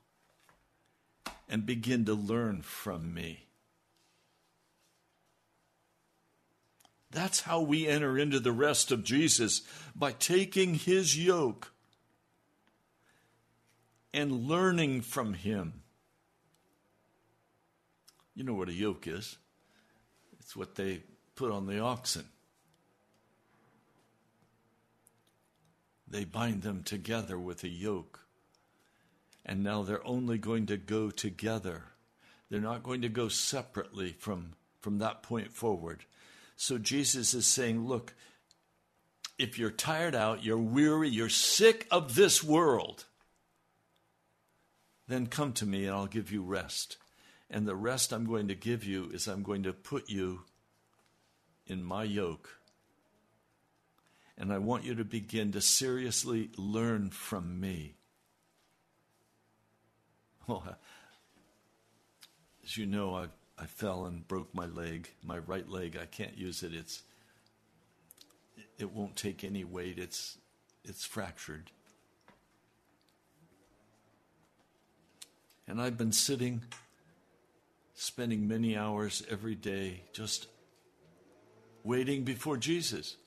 and 1.48 1.66
begin 1.66 2.04
to 2.04 2.14
learn 2.14 2.62
from 2.62 3.14
me. 3.14 3.46
That's 7.10 7.40
how 7.40 7.62
we 7.62 7.88
enter 7.88 8.18
into 8.18 8.42
the 8.42 8.52
rest 8.52 8.92
of 8.92 9.06
Jesus 9.06 9.62
by 9.96 10.12
taking 10.12 10.74
his 10.74 11.18
yoke 11.18 11.72
and 14.14 14.46
learning 14.46 15.04
from 15.04 15.36
him. 15.36 15.84
You 18.36 18.44
know 18.44 18.56
what 18.56 18.68
a 18.68 18.74
yoke 18.74 19.08
is? 19.08 19.38
It's 20.42 20.54
what 20.54 20.76
they 20.76 21.04
put 21.40 21.52
on 21.52 21.68
the 21.68 21.80
oxen. 21.80 22.26
They 26.06 26.26
bind 26.26 26.64
them 26.64 26.84
together 26.84 27.40
with 27.40 27.64
a 27.64 27.70
yoke. 27.70 28.20
And 29.46 29.64
now 29.64 29.84
they're 29.84 30.06
only 30.06 30.38
going 30.38 30.66
to 30.66 30.76
go 30.76 31.10
together. 31.10 31.84
They're 32.50 32.60
not 32.60 32.84
going 32.84 33.04
to 33.04 33.10
go 33.10 33.30
separately 33.30 34.18
from, 34.20 34.52
from 34.82 35.00
that 35.00 35.24
point 35.24 35.54
forward. 35.54 36.04
So 36.58 36.78
Jesus 36.78 37.34
is 37.34 37.48
saying, 37.48 37.88
look, 37.88 38.14
if 39.38 39.58
you're 39.58 39.72
tired 39.72 40.16
out, 40.16 40.44
you're 40.44 40.58
weary, 40.58 41.08
you're 41.08 41.30
sick 41.30 41.88
of 41.90 42.16
this 42.16 42.44
world, 42.44 43.06
then 45.08 45.26
come 45.26 45.54
to 45.54 45.66
me 45.66 45.86
and 45.86 45.96
I'll 45.96 46.06
give 46.06 46.34
you 46.34 46.42
rest. 46.42 46.98
And 47.50 47.66
the 47.66 47.78
rest 47.78 48.12
I'm 48.12 48.26
going 48.26 48.50
to 48.50 48.56
give 48.56 48.84
you 48.84 49.10
is 49.14 49.26
I'm 49.26 49.42
going 49.42 49.64
to 49.64 49.72
put 49.72 50.10
you 50.10 50.42
in 51.70 51.84
my 51.84 52.04
yoke. 52.04 52.50
And 54.38 54.54
I 54.54 54.58
want 54.58 54.86
you 54.86 54.96
to 54.96 55.04
begin 55.04 55.52
to 55.52 55.62
seriously 55.62 56.50
learn 56.58 57.10
from 57.10 57.60
me. 57.60 57.96
Well, 60.48 60.78
as 62.64 62.76
you 62.76 62.88
know, 62.88 63.14
I've 63.14 63.30
I 63.62 63.66
fell 63.66 64.06
and 64.06 64.26
broke 64.26 64.56
my 64.56 64.68
leg, 64.68 65.10
my 65.22 65.38
right 65.38 65.70
leg. 65.70 65.98
I 66.02 66.06
can't 66.06 66.38
use 66.38 66.64
it. 66.64 66.74
It's 66.74 67.04
it 68.78 68.94
won't 68.94 69.18
take 69.18 69.44
any 69.44 69.66
weight. 69.66 70.00
It's 70.00 70.38
it's 70.86 71.06
fractured. 71.06 71.72
And 75.68 75.82
I've 75.82 75.98
been 75.98 76.14
sitting 76.14 76.64
spending 77.96 78.48
many 78.48 78.78
hours 78.78 79.24
every 79.30 79.56
day 79.56 80.04
just 80.14 80.48
waiting 81.90 82.24
before 82.24 82.56
Jesus, 82.56 83.18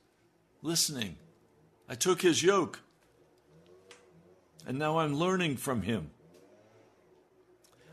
listening. 0.62 1.16
I 1.88 1.96
took 1.96 2.22
his 2.22 2.44
yoke. 2.44 2.78
And 4.64 4.78
now 4.78 5.00
I'm 5.00 5.16
learning 5.16 5.56
from 5.56 5.82
him. 5.82 6.10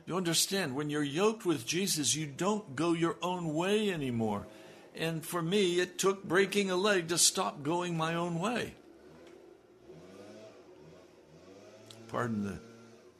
You 0.05 0.15
understand, 0.15 0.75
when 0.75 0.91
you're 0.91 1.01
yoked 1.01 1.43
with 1.43 1.65
Jesus, 1.65 2.15
you 2.15 2.27
don't 2.27 2.75
go 2.75 2.93
your 2.93 3.17
own 3.23 3.55
way 3.55 3.91
anymore. 3.91 4.45
And 4.93 5.25
for 5.25 5.41
me, 5.41 5.79
it 5.79 5.97
took 5.97 6.23
breaking 6.23 6.69
a 6.69 6.75
leg 6.75 7.07
to 7.07 7.17
stop 7.17 7.63
going 7.63 7.97
my 7.97 8.13
own 8.13 8.39
way. 8.39 8.75
Pardon 12.09 12.43
the 12.43 12.59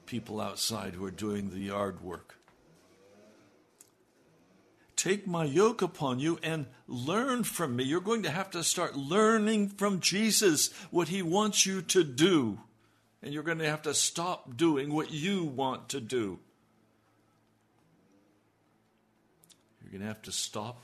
people 0.05 0.39
outside 0.39 0.93
who 0.93 1.03
are 1.03 1.11
doing 1.11 1.49
the 1.49 1.57
yard 1.57 2.03
work. 2.03 2.38
Take 4.99 5.25
my 5.25 5.45
yoke 5.45 5.81
upon 5.81 6.19
you 6.19 6.39
and 6.43 6.65
learn 6.85 7.45
from 7.45 7.77
me. 7.77 7.85
You're 7.85 8.01
going 8.01 8.23
to 8.23 8.29
have 8.29 8.51
to 8.51 8.65
start 8.65 8.97
learning 8.97 9.69
from 9.69 10.01
Jesus 10.01 10.73
what 10.91 11.07
he 11.07 11.21
wants 11.21 11.65
you 11.65 11.81
to 11.83 12.03
do. 12.03 12.59
And 13.23 13.33
you're 13.33 13.43
going 13.43 13.59
to 13.59 13.69
have 13.69 13.83
to 13.83 13.93
stop 13.93 14.57
doing 14.57 14.91
what 14.91 15.09
you 15.09 15.45
want 15.45 15.87
to 15.89 16.01
do. 16.01 16.39
You're 19.81 19.91
going 19.91 20.01
to 20.01 20.07
have 20.07 20.21
to 20.23 20.33
stop 20.33 20.81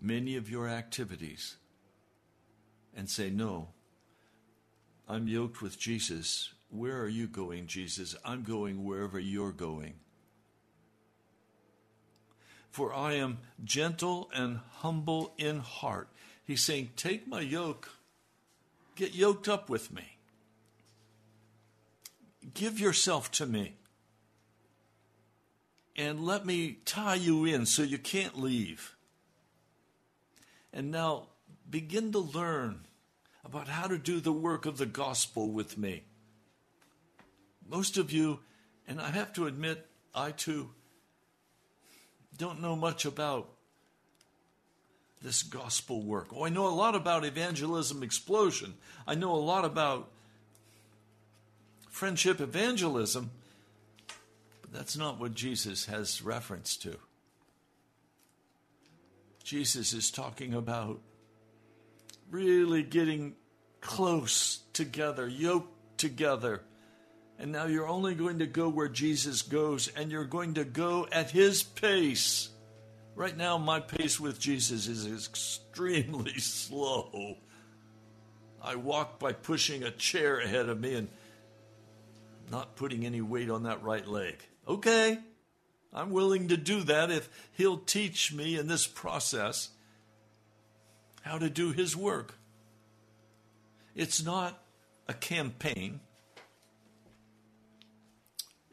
many 0.00 0.36
of 0.36 0.48
your 0.48 0.68
activities 0.68 1.56
and 2.96 3.10
say, 3.10 3.30
No, 3.30 3.70
I'm 5.08 5.26
yoked 5.26 5.60
with 5.60 5.76
Jesus. 5.76 6.52
Where 6.70 7.02
are 7.02 7.08
you 7.08 7.26
going, 7.26 7.66
Jesus? 7.66 8.14
I'm 8.24 8.44
going 8.44 8.84
wherever 8.84 9.18
you're 9.18 9.50
going. 9.50 9.94
For 12.70 12.92
I 12.92 13.14
am 13.14 13.38
gentle 13.64 14.30
and 14.34 14.60
humble 14.78 15.34
in 15.38 15.60
heart. 15.60 16.08
He's 16.44 16.62
saying, 16.62 16.90
Take 16.96 17.26
my 17.26 17.40
yoke, 17.40 17.90
get 18.94 19.14
yoked 19.14 19.48
up 19.48 19.68
with 19.68 19.92
me, 19.92 20.18
give 22.54 22.78
yourself 22.78 23.30
to 23.32 23.46
me 23.46 23.74
and 25.98 26.24
let 26.24 26.46
me 26.46 26.78
tie 26.84 27.16
you 27.16 27.44
in 27.44 27.66
so 27.66 27.82
you 27.82 27.98
can't 27.98 28.38
leave. 28.38 28.94
And 30.72 30.92
now 30.92 31.26
begin 31.68 32.12
to 32.12 32.20
learn 32.20 32.86
about 33.44 33.66
how 33.66 33.88
to 33.88 33.98
do 33.98 34.20
the 34.20 34.32
work 34.32 34.64
of 34.64 34.78
the 34.78 34.86
gospel 34.86 35.50
with 35.50 35.76
me. 35.76 36.04
Most 37.68 37.96
of 37.96 38.12
you, 38.12 38.38
and 38.86 39.00
I 39.00 39.10
have 39.10 39.32
to 39.34 39.46
admit, 39.46 39.86
I 40.14 40.30
too, 40.30 40.70
don't 42.38 42.62
know 42.62 42.76
much 42.76 43.04
about 43.04 43.48
this 45.20 45.42
gospel 45.42 46.02
work. 46.02 46.28
Oh, 46.34 46.44
I 46.44 46.48
know 46.48 46.68
a 46.68 46.70
lot 46.70 46.94
about 46.94 47.24
evangelism 47.24 48.02
explosion. 48.02 48.74
I 49.06 49.16
know 49.16 49.32
a 49.32 49.36
lot 49.36 49.64
about 49.64 50.08
friendship 51.90 52.40
evangelism, 52.40 53.30
but 54.62 54.72
that's 54.72 54.96
not 54.96 55.18
what 55.18 55.34
Jesus 55.34 55.86
has 55.86 56.22
reference 56.22 56.76
to. 56.78 56.96
Jesus 59.42 59.92
is 59.92 60.10
talking 60.10 60.54
about 60.54 61.00
really 62.30 62.82
getting 62.82 63.34
close 63.80 64.60
together, 64.72 65.26
yoked 65.26 65.98
together. 65.98 66.62
And 67.38 67.52
now 67.52 67.66
you're 67.66 67.88
only 67.88 68.14
going 68.14 68.40
to 68.40 68.46
go 68.46 68.68
where 68.68 68.88
Jesus 68.88 69.42
goes, 69.42 69.88
and 69.88 70.10
you're 70.10 70.24
going 70.24 70.54
to 70.54 70.64
go 70.64 71.06
at 71.12 71.30
his 71.30 71.62
pace. 71.62 72.48
Right 73.14 73.36
now, 73.36 73.58
my 73.58 73.78
pace 73.80 74.18
with 74.18 74.40
Jesus 74.40 74.88
is 74.88 75.06
extremely 75.06 76.34
slow. 76.38 77.36
I 78.60 78.74
walk 78.74 79.20
by 79.20 79.32
pushing 79.32 79.84
a 79.84 79.90
chair 79.90 80.40
ahead 80.40 80.68
of 80.68 80.80
me 80.80 80.94
and 80.94 81.08
not 82.50 82.76
putting 82.76 83.06
any 83.06 83.20
weight 83.20 83.50
on 83.50 83.64
that 83.64 83.82
right 83.82 84.06
leg. 84.06 84.36
Okay, 84.66 85.18
I'm 85.92 86.10
willing 86.10 86.48
to 86.48 86.56
do 86.56 86.82
that 86.84 87.10
if 87.10 87.28
He'll 87.52 87.78
teach 87.78 88.32
me 88.32 88.58
in 88.58 88.66
this 88.66 88.86
process 88.86 89.70
how 91.22 91.38
to 91.38 91.48
do 91.48 91.72
His 91.72 91.96
work. 91.96 92.34
It's 93.94 94.22
not 94.22 94.60
a 95.06 95.14
campaign. 95.14 96.00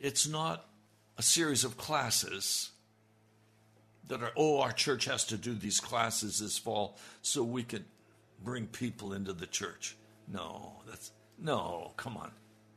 It's 0.05 0.27
not 0.27 0.63
a 1.17 1.23
series 1.23 1.63
of 1.63 1.77
classes 1.77 2.69
that 4.07 4.21
are, 4.21 4.31
oh, 4.37 4.61
our 4.61 4.71
church 4.71 5.05
has 5.05 5.25
to 5.25 5.35
do 5.35 5.55
these 5.55 5.79
classes 5.79 6.37
this 6.37 6.59
fall 6.59 6.99
so 7.23 7.41
we 7.41 7.63
can 7.63 7.83
bring 8.43 8.67
people 8.67 9.13
into 9.13 9.33
the 9.33 9.47
church. 9.47 9.97
No, 10.31 10.73
that's, 10.87 11.11
no, 11.39 11.93
come 11.97 12.17
on. 12.17 12.29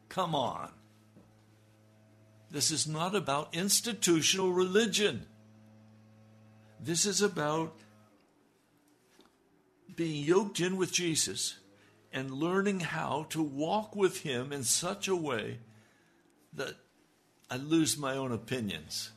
Come 0.09 0.35
on. 0.35 0.71
This 2.51 2.71
is 2.71 2.89
not 2.89 3.15
about 3.15 3.55
institutional 3.55 4.51
religion. 4.51 5.27
This 6.81 7.05
is 7.05 7.21
about 7.21 7.75
being 9.95 10.25
yoked 10.25 10.61
in 10.61 10.79
with 10.79 10.93
Jesus 10.93 11.59
and 12.11 12.33
learning 12.33 12.81
how 12.81 13.27
to 13.29 13.43
walk 13.43 13.95
with 13.95 14.23
Him 14.23 14.51
in 14.51 14.63
such 14.63 15.09
a 15.09 15.15
way 15.15 15.59
that 16.55 16.75
I 17.51 17.57
lose 17.57 17.97
my 17.97 18.17
own 18.17 18.33
opinions. 18.33 19.11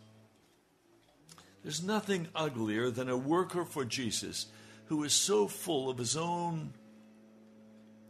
There's 1.63 1.83
nothing 1.83 2.27
uglier 2.33 2.89
than 2.89 3.09
a 3.09 3.17
worker 3.17 3.65
for 3.65 3.85
Jesus 3.85 4.47
who 4.85 5.03
is 5.03 5.13
so 5.13 5.47
full 5.47 5.89
of 5.89 5.97
his 5.97 6.17
own 6.17 6.73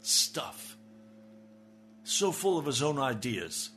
stuff, 0.01 0.77
so 2.03 2.31
full 2.31 2.57
of 2.57 2.65
his 2.65 2.81
own 2.81 2.97
ideas, 2.97 3.69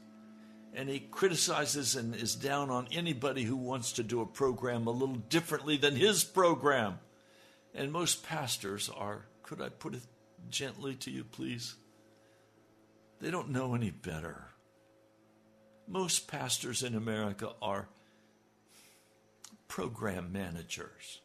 and 0.74 0.88
he 0.88 1.00
criticizes 1.00 1.96
and 1.96 2.14
is 2.14 2.34
down 2.34 2.70
on 2.70 2.88
anybody 2.92 3.42
who 3.44 3.56
wants 3.56 3.92
to 3.92 4.02
do 4.02 4.20
a 4.20 4.26
program 4.26 4.86
a 4.86 4.90
little 4.90 5.16
differently 5.16 5.76
than 5.76 5.96
his 5.96 6.24
program. 6.24 6.98
And 7.74 7.92
most 7.92 8.24
pastors 8.24 8.88
are, 8.88 9.26
could 9.42 9.60
I 9.60 9.68
put 9.68 9.94
it 9.94 10.02
gently 10.48 10.94
to 10.96 11.10
you, 11.10 11.24
please? 11.24 11.74
They 13.20 13.30
don't 13.30 13.50
know 13.50 13.74
any 13.74 13.90
better. 13.90 14.53
Most 15.86 16.28
pastors 16.28 16.82
in 16.82 16.94
America 16.94 17.52
are 17.60 17.88
program 19.68 20.32
managers. 20.32 21.20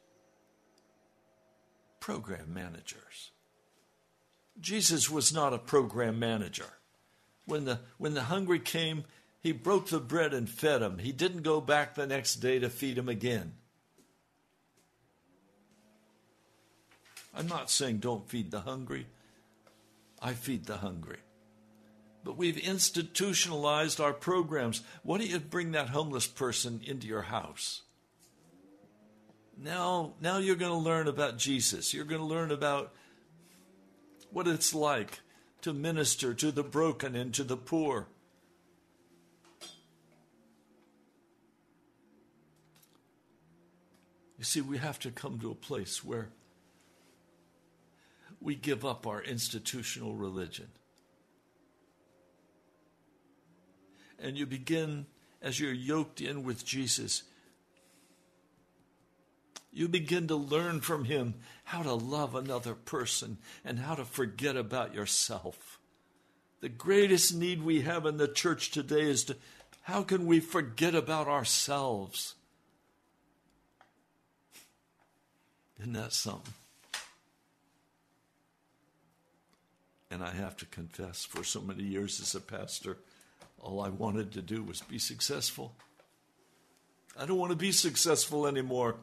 Program 1.99 2.53
managers. 2.53 3.31
Jesus 4.59 5.09
was 5.09 5.33
not 5.33 5.53
a 5.53 5.59
program 5.59 6.19
manager. 6.19 6.65
When 7.45 7.65
the, 7.65 7.79
when 7.97 8.13
the 8.13 8.23
hungry 8.23 8.59
came, 8.59 9.05
he 9.41 9.51
broke 9.53 9.87
the 9.87 9.99
bread 9.99 10.33
and 10.33 10.49
fed 10.49 10.81
them. 10.81 10.97
He 10.97 11.11
didn't 11.11 11.43
go 11.43 11.61
back 11.61 11.95
the 11.95 12.05
next 12.05 12.35
day 12.35 12.59
to 12.59 12.69
feed 12.69 12.97
them 12.97 13.07
again. 13.07 13.53
I'm 17.33 17.47
not 17.47 17.69
saying 17.69 17.99
don't 17.99 18.27
feed 18.27 18.51
the 18.51 18.61
hungry. 18.61 19.07
I 20.21 20.33
feed 20.33 20.65
the 20.65 20.77
hungry. 20.77 21.19
But 22.29 22.37
we've 22.37 22.59
institutionalized 22.59 23.99
our 23.99 24.13
programs. 24.13 24.83
Why 25.01 25.17
don't 25.17 25.27
you 25.31 25.39
bring 25.39 25.71
that 25.71 25.89
homeless 25.89 26.27
person 26.27 26.79
into 26.85 27.07
your 27.07 27.23
house? 27.23 27.81
Now, 29.57 30.13
now 30.21 30.37
you're 30.37 30.55
going 30.55 30.71
to 30.71 30.77
learn 30.77 31.07
about 31.07 31.39
Jesus. 31.39 31.91
You're 31.91 32.05
going 32.05 32.21
to 32.21 32.27
learn 32.27 32.51
about 32.51 32.93
what 34.29 34.47
it's 34.47 34.75
like 34.75 35.21
to 35.61 35.73
minister 35.73 36.35
to 36.35 36.51
the 36.51 36.61
broken 36.61 37.15
and 37.15 37.33
to 37.33 37.43
the 37.43 37.57
poor. 37.57 38.05
You 44.37 44.43
see, 44.43 44.61
we 44.61 44.77
have 44.77 44.99
to 44.99 45.09
come 45.09 45.39
to 45.39 45.49
a 45.49 45.55
place 45.55 46.05
where 46.05 46.29
we 48.39 48.53
give 48.53 48.85
up 48.85 49.07
our 49.07 49.23
institutional 49.23 50.13
religion. 50.13 50.67
And 54.21 54.37
you 54.37 54.45
begin, 54.45 55.05
as 55.41 55.59
you're 55.59 55.71
yoked 55.71 56.21
in 56.21 56.43
with 56.43 56.65
Jesus, 56.65 57.23
you 59.71 59.87
begin 59.87 60.27
to 60.27 60.35
learn 60.35 60.81
from 60.81 61.05
him 61.05 61.35
how 61.63 61.83
to 61.83 61.93
love 61.93 62.35
another 62.35 62.73
person 62.73 63.37
and 63.63 63.79
how 63.79 63.95
to 63.95 64.03
forget 64.03 64.57
about 64.57 64.93
yourself. 64.93 65.79
The 66.61 66.69
greatest 66.69 67.33
need 67.33 67.63
we 67.63 67.81
have 67.81 68.05
in 68.05 68.17
the 68.17 68.27
church 68.27 68.71
today 68.71 69.03
is 69.03 69.23
to 69.25 69.37
how 69.83 70.03
can 70.03 70.25
we 70.25 70.39
forget 70.39 70.95
about 70.95 71.27
ourselves? 71.27 72.35
Isn't 75.79 75.93
that 75.93 76.11
something? 76.13 76.53
And 80.11 80.23
I 80.23 80.31
have 80.31 80.57
to 80.57 80.65
confess, 80.65 81.23
for 81.23 81.43
so 81.43 81.61
many 81.61 81.83
years 81.83 82.19
as 82.19 82.35
a 82.35 82.41
pastor, 82.41 82.97
all 83.59 83.81
I 83.81 83.89
wanted 83.89 84.31
to 84.33 84.41
do 84.41 84.63
was 84.63 84.81
be 84.81 84.99
successful. 84.99 85.75
I 87.17 87.25
don't 87.25 87.37
want 87.37 87.51
to 87.51 87.57
be 87.57 87.71
successful 87.71 88.47
anymore. 88.47 88.95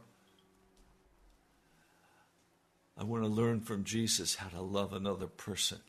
I 2.99 3.05
want 3.05 3.25
to 3.25 3.29
learn 3.29 3.61
from 3.61 3.85
Jesus 3.85 4.37
how 4.37 4.49
to 4.49 4.63
love 4.63 4.93
another 4.93 5.27
person. 5.27 5.81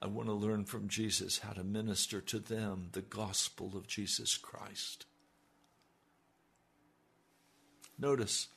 I 0.00 0.06
want 0.06 0.28
to 0.28 0.34
learn 0.34 0.64
from 0.64 0.88
Jesus 0.88 1.38
how 1.38 1.52
to 1.52 1.64
minister 1.64 2.20
to 2.20 2.38
them 2.38 2.90
the 2.92 3.00
gospel 3.00 3.72
of 3.76 3.86
Jesus 3.86 4.36
Christ. 4.36 5.06
Notice, 7.98 8.48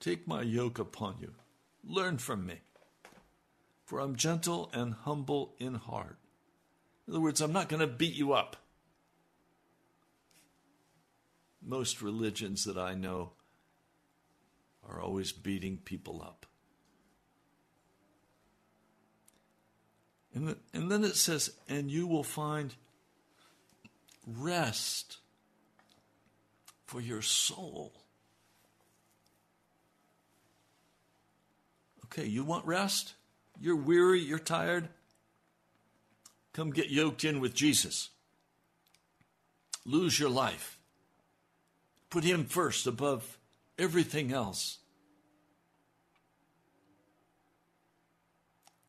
take 0.00 0.26
my 0.26 0.42
yoke 0.42 0.80
upon 0.80 1.18
you, 1.20 1.34
learn 1.84 2.18
from 2.18 2.46
me, 2.46 2.56
for 3.90 3.98
I'm 3.98 4.14
gentle 4.14 4.70
and 4.72 4.94
humble 4.94 5.56
in 5.58 5.74
heart. 5.74 6.16
In 7.08 7.12
other 7.12 7.20
words, 7.20 7.40
I'm 7.40 7.52
not 7.52 7.68
going 7.68 7.80
to 7.80 7.88
beat 7.88 8.14
you 8.14 8.34
up. 8.34 8.56
Most 11.60 12.00
religions 12.00 12.62
that 12.66 12.78
I 12.78 12.94
know 12.94 13.32
are 14.88 15.00
always 15.00 15.32
beating 15.32 15.76
people 15.78 16.22
up. 16.22 16.46
And, 20.34 20.46
the, 20.46 20.58
and 20.72 20.88
then 20.88 21.02
it 21.02 21.16
says, 21.16 21.50
and 21.68 21.90
you 21.90 22.06
will 22.06 22.22
find 22.22 22.72
rest 24.24 25.16
for 26.86 27.00
your 27.00 27.22
soul. 27.22 27.92
Okay, 32.04 32.26
you 32.26 32.44
want 32.44 32.64
rest? 32.66 33.14
You're 33.60 33.76
weary, 33.76 34.20
you're 34.20 34.38
tired? 34.38 34.88
Come 36.54 36.70
get 36.70 36.88
yoked 36.88 37.24
in 37.24 37.40
with 37.40 37.54
Jesus. 37.54 38.08
Lose 39.84 40.18
your 40.18 40.30
life. 40.30 40.78
Put 42.08 42.24
Him 42.24 42.46
first 42.46 42.86
above 42.86 43.38
everything 43.78 44.32
else. 44.32 44.78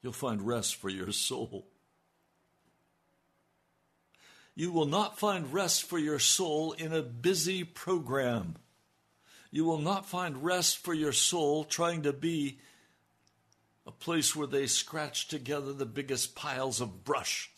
You'll 0.01 0.13
find 0.13 0.41
rest 0.41 0.75
for 0.75 0.89
your 0.89 1.11
soul. 1.11 1.67
You 4.55 4.71
will 4.71 4.85
not 4.85 5.19
find 5.19 5.53
rest 5.53 5.83
for 5.83 5.99
your 5.99 6.19
soul 6.19 6.73
in 6.73 6.93
a 6.93 7.01
busy 7.01 7.63
program. 7.63 8.55
You 9.51 9.65
will 9.65 9.77
not 9.79 10.05
find 10.05 10.43
rest 10.43 10.79
for 10.79 10.93
your 10.93 11.11
soul 11.11 11.63
trying 11.63 12.03
to 12.03 12.13
be 12.13 12.59
a 13.85 13.91
place 13.91 14.35
where 14.35 14.47
they 14.47 14.67
scratch 14.67 15.27
together 15.27 15.73
the 15.73 15.85
biggest 15.85 16.35
piles 16.35 16.81
of 16.81 17.03
brush 17.03 17.51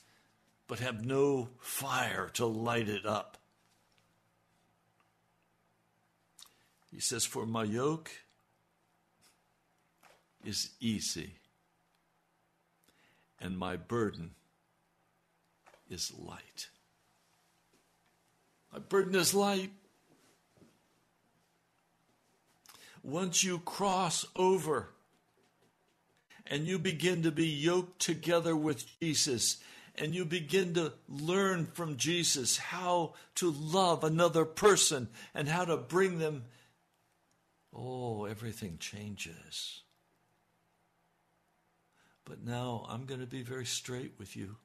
but 0.67 0.79
have 0.79 1.05
no 1.05 1.49
fire 1.59 2.29
to 2.33 2.45
light 2.45 2.87
it 2.89 3.05
up. 3.05 3.37
He 6.91 6.99
says, 6.99 7.25
For 7.25 7.45
my 7.45 7.63
yoke 7.63 8.11
is 10.45 10.71
easy 10.79 11.33
and 13.39 13.57
my 13.57 13.75
burden 13.75 14.31
is 15.89 16.13
light. 16.17 16.69
My 18.71 18.79
burden 18.79 19.15
is 19.15 19.33
light. 19.33 19.71
Once 23.03 23.43
you 23.43 23.59
cross 23.59 24.25
over 24.35 24.89
and 26.53 26.67
you 26.67 26.77
begin 26.77 27.23
to 27.23 27.31
be 27.31 27.47
yoked 27.47 27.99
together 27.99 28.55
with 28.55 28.85
Jesus, 28.99 29.57
and 29.95 30.13
you 30.13 30.23
begin 30.23 30.75
to 30.75 30.93
learn 31.09 31.65
from 31.73 31.97
Jesus 31.97 32.57
how 32.57 33.15
to 33.33 33.49
love 33.49 34.03
another 34.03 34.45
person 34.45 35.07
and 35.33 35.47
how 35.47 35.65
to 35.65 35.75
bring 35.75 36.19
them 36.19 36.43
oh, 37.75 38.25
everything 38.25 38.77
changes. 38.77 39.81
But 42.23 42.43
now 42.45 42.85
I'm 42.87 43.05
going 43.05 43.21
to 43.21 43.25
be 43.25 43.41
very 43.41 43.65
straight 43.65 44.13
with 44.19 44.35
you. 44.35 44.57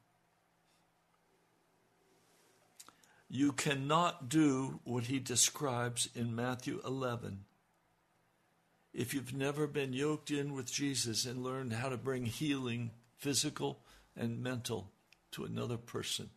You 3.31 3.53
cannot 3.53 4.29
do 4.29 4.81
what 4.85 5.05
he 5.05 5.21
describes 5.21 6.11
in 6.15 6.37
Matthew 6.37 6.83
11 6.85 7.47
if 8.99 9.15
you've 9.15 9.33
never 9.33 9.69
been 9.69 9.93
yoked 9.93 10.29
in 10.29 10.55
with 10.55 10.73
Jesus 10.73 11.25
and 11.25 11.45
learned 11.45 11.73
how 11.73 11.89
to 11.89 11.97
bring 11.97 12.27
healing, 12.27 12.91
physical 13.17 13.79
and 14.17 14.43
mental, 14.43 14.91
to 15.31 15.45
another 15.45 15.77
person, 15.77 16.31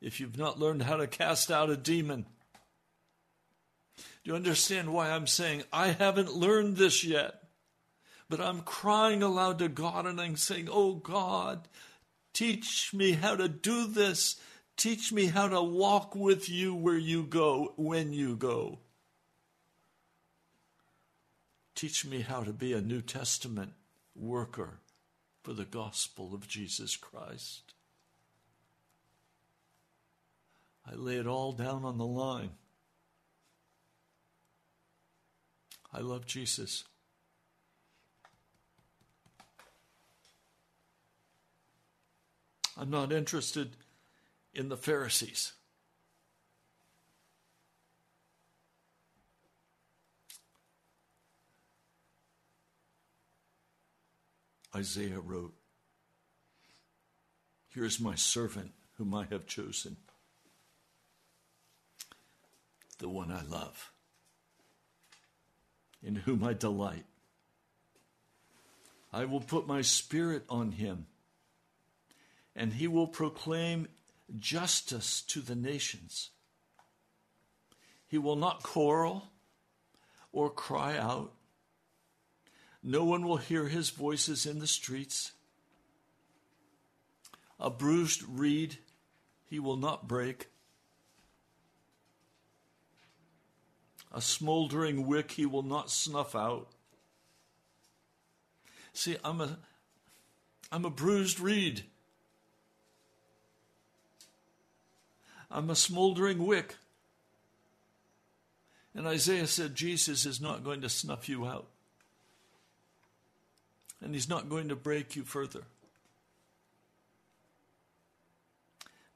if 0.00 0.20
you've 0.20 0.38
not 0.38 0.60
learned 0.60 0.84
how 0.84 0.96
to 0.96 1.08
cast 1.08 1.50
out 1.50 1.70
a 1.70 1.76
demon, 1.76 2.26
do 3.96 4.04
you 4.22 4.36
understand 4.36 4.92
why 4.92 5.10
I'm 5.10 5.26
saying 5.26 5.64
I 5.72 5.88
haven't 5.88 6.32
learned 6.32 6.76
this 6.76 7.02
yet? 7.02 7.42
But 8.28 8.40
I'm 8.40 8.60
crying 8.60 9.24
aloud 9.24 9.58
to 9.58 9.68
God 9.68 10.06
and 10.06 10.20
I'm 10.20 10.36
saying, 10.36 10.68
Oh 10.70 10.94
God, 10.94 11.66
teach 12.32 12.94
me 12.94 13.12
how 13.12 13.34
to 13.34 13.48
do 13.48 13.88
this. 13.88 14.36
Teach 14.76 15.12
me 15.12 15.26
how 15.26 15.48
to 15.48 15.60
walk 15.60 16.14
with 16.14 16.48
you 16.48 16.72
where 16.72 16.96
you 16.96 17.24
go, 17.24 17.72
when 17.76 18.12
you 18.12 18.36
go. 18.36 18.78
Teach 21.74 22.04
me 22.04 22.20
how 22.20 22.42
to 22.42 22.52
be 22.52 22.72
a 22.72 22.80
New 22.80 23.02
Testament 23.02 23.72
worker 24.14 24.80
for 25.42 25.52
the 25.52 25.64
gospel 25.64 26.34
of 26.34 26.48
Jesus 26.48 26.96
Christ. 26.96 27.74
I 30.86 30.94
lay 30.94 31.16
it 31.16 31.26
all 31.26 31.52
down 31.52 31.84
on 31.84 31.98
the 31.98 32.06
line. 32.06 32.50
I 35.92 36.00
love 36.00 36.26
Jesus. 36.26 36.84
I'm 42.76 42.90
not 42.90 43.12
interested 43.12 43.76
in 44.52 44.68
the 44.68 44.76
Pharisees. 44.76 45.52
Isaiah 54.74 55.20
wrote, 55.20 55.54
Here's 57.68 58.00
my 58.00 58.14
servant 58.14 58.72
whom 58.98 59.14
I 59.14 59.26
have 59.30 59.46
chosen, 59.46 59.96
the 62.98 63.08
one 63.08 63.30
I 63.30 63.42
love, 63.42 63.92
in 66.02 66.16
whom 66.16 66.44
I 66.44 66.54
delight. 66.54 67.04
I 69.12 69.24
will 69.24 69.40
put 69.40 69.66
my 69.66 69.80
spirit 69.80 70.44
on 70.48 70.72
him, 70.72 71.06
and 72.56 72.72
he 72.72 72.88
will 72.88 73.06
proclaim 73.06 73.88
justice 74.36 75.22
to 75.28 75.40
the 75.40 75.54
nations. 75.54 76.30
He 78.06 78.18
will 78.18 78.36
not 78.36 78.62
quarrel 78.62 79.28
or 80.32 80.50
cry 80.50 80.96
out 80.96 81.32
no 82.86 83.02
one 83.02 83.26
will 83.26 83.38
hear 83.38 83.68
his 83.68 83.88
voices 83.88 84.44
in 84.44 84.58
the 84.58 84.66
streets. 84.66 85.32
A 87.58 87.70
bruised 87.70 88.22
reed 88.28 88.76
he 89.48 89.58
will 89.58 89.78
not 89.78 90.06
break. 90.06 90.48
A 94.12 94.20
smoldering 94.20 95.06
wick 95.06 95.32
he 95.32 95.46
will 95.46 95.62
not 95.62 95.90
snuff 95.90 96.36
out. 96.36 96.68
See, 98.92 99.16
I'm 99.24 99.40
a 99.40 99.58
I'm 100.70 100.84
a 100.84 100.90
bruised 100.90 101.40
reed. 101.40 101.84
I'm 105.50 105.70
a 105.70 105.76
smoldering 105.76 106.46
wick. 106.46 106.76
And 108.94 109.06
Isaiah 109.06 109.46
said, 109.46 109.74
Jesus 109.74 110.26
is 110.26 110.40
not 110.40 110.64
going 110.64 110.82
to 110.82 110.88
snuff 110.88 111.28
you 111.28 111.46
out 111.46 111.68
and 114.04 114.12
He's 114.12 114.28
not 114.28 114.50
going 114.50 114.68
to 114.68 114.76
break 114.76 115.16
you 115.16 115.24
further. 115.24 115.62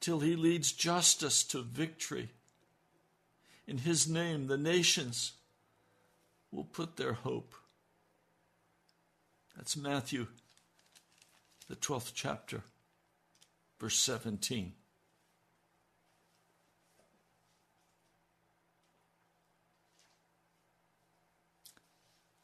Till 0.00 0.20
He 0.20 0.34
leads 0.34 0.72
justice 0.72 1.44
to 1.44 1.60
victory. 1.60 2.30
In 3.66 3.78
His 3.78 4.08
name, 4.08 4.46
the 4.46 4.56
nations 4.56 5.32
will 6.50 6.64
put 6.64 6.96
their 6.96 7.12
hope. 7.12 7.54
That's 9.54 9.76
Matthew, 9.76 10.28
the 11.68 11.76
12th 11.76 12.12
chapter, 12.14 12.62
verse 13.78 13.98
17. 13.98 14.72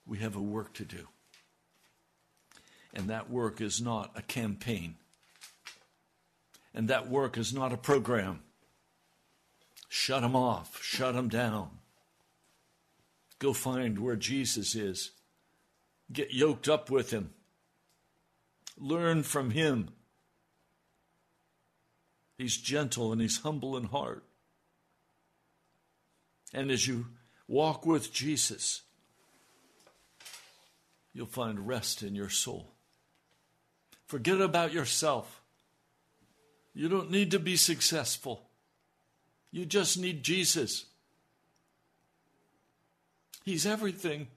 We 0.07 0.19
have 0.19 0.37
a 0.37 0.43
work 0.43 0.75
to 0.75 0.85
do. 0.85 1.09
And 2.95 3.09
that 3.09 3.29
work 3.29 3.61
is 3.61 3.81
not 3.81 4.13
a 4.15 4.23
campaign. 4.23 4.95
And 6.73 6.89
that 6.89 7.11
work 7.11 7.37
is 7.37 7.53
not 7.53 7.73
a 7.73 7.77
program. 7.77 8.41
Shut 9.89 10.23
them 10.23 10.35
off, 10.35 10.81
shut 10.83 11.15
them 11.15 11.29
down. 11.29 11.71
Go 13.39 13.53
find 13.53 13.99
where 13.99 14.17
Jesus 14.17 14.75
is. 14.75 15.11
Get 16.13 16.33
yoked 16.33 16.69
up 16.69 16.91
with 16.91 17.11
him. 17.11 17.31
Learn 18.79 19.23
from 19.23 19.51
him. 19.51 19.91
He's 22.39 22.57
gentle 22.57 23.13
and 23.13 23.21
he's 23.21 23.41
humble 23.41 23.77
in 23.77 23.85
heart. 23.85 24.25
And 26.53 26.71
as 26.71 26.87
you 26.87 27.07
walk 27.47 27.87
with 27.87 28.13
Jesus, 28.13 28.83
you'll 31.13 31.27
find 31.27 31.67
rest 31.67 32.03
in 32.03 32.15
your 32.15 32.29
soul. 32.29 32.74
Forget 34.15 34.41
about 34.41 34.73
yourself. 34.73 35.43
You 36.73 36.89
don't 36.89 37.11
need 37.11 37.33
to 37.33 37.41
be 37.41 37.57
successful. 37.57 38.43
You 39.51 39.67
just 39.67 39.99
need 39.99 40.23
Jesus. 40.23 40.85
He's 43.45 43.67
everything. 43.67 44.29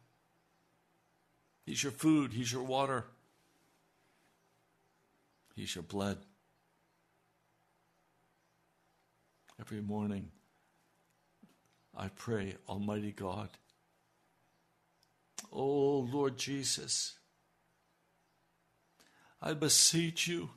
He's 1.64 1.84
your 1.84 1.92
food, 1.92 2.34
He's 2.34 2.52
your 2.52 2.64
water, 2.64 3.06
He's 5.56 5.76
your 5.76 5.84
blood. 5.84 6.18
Every 9.62 9.82
morning, 9.82 10.32
I 11.96 12.08
pray, 12.08 12.56
Almighty 12.68 13.12
God, 13.12 13.50
oh 15.54 16.00
Lord 16.12 16.36
Jesus, 16.36 17.17
I 19.42 19.54
beseech 19.54 20.28
you, 20.28 20.50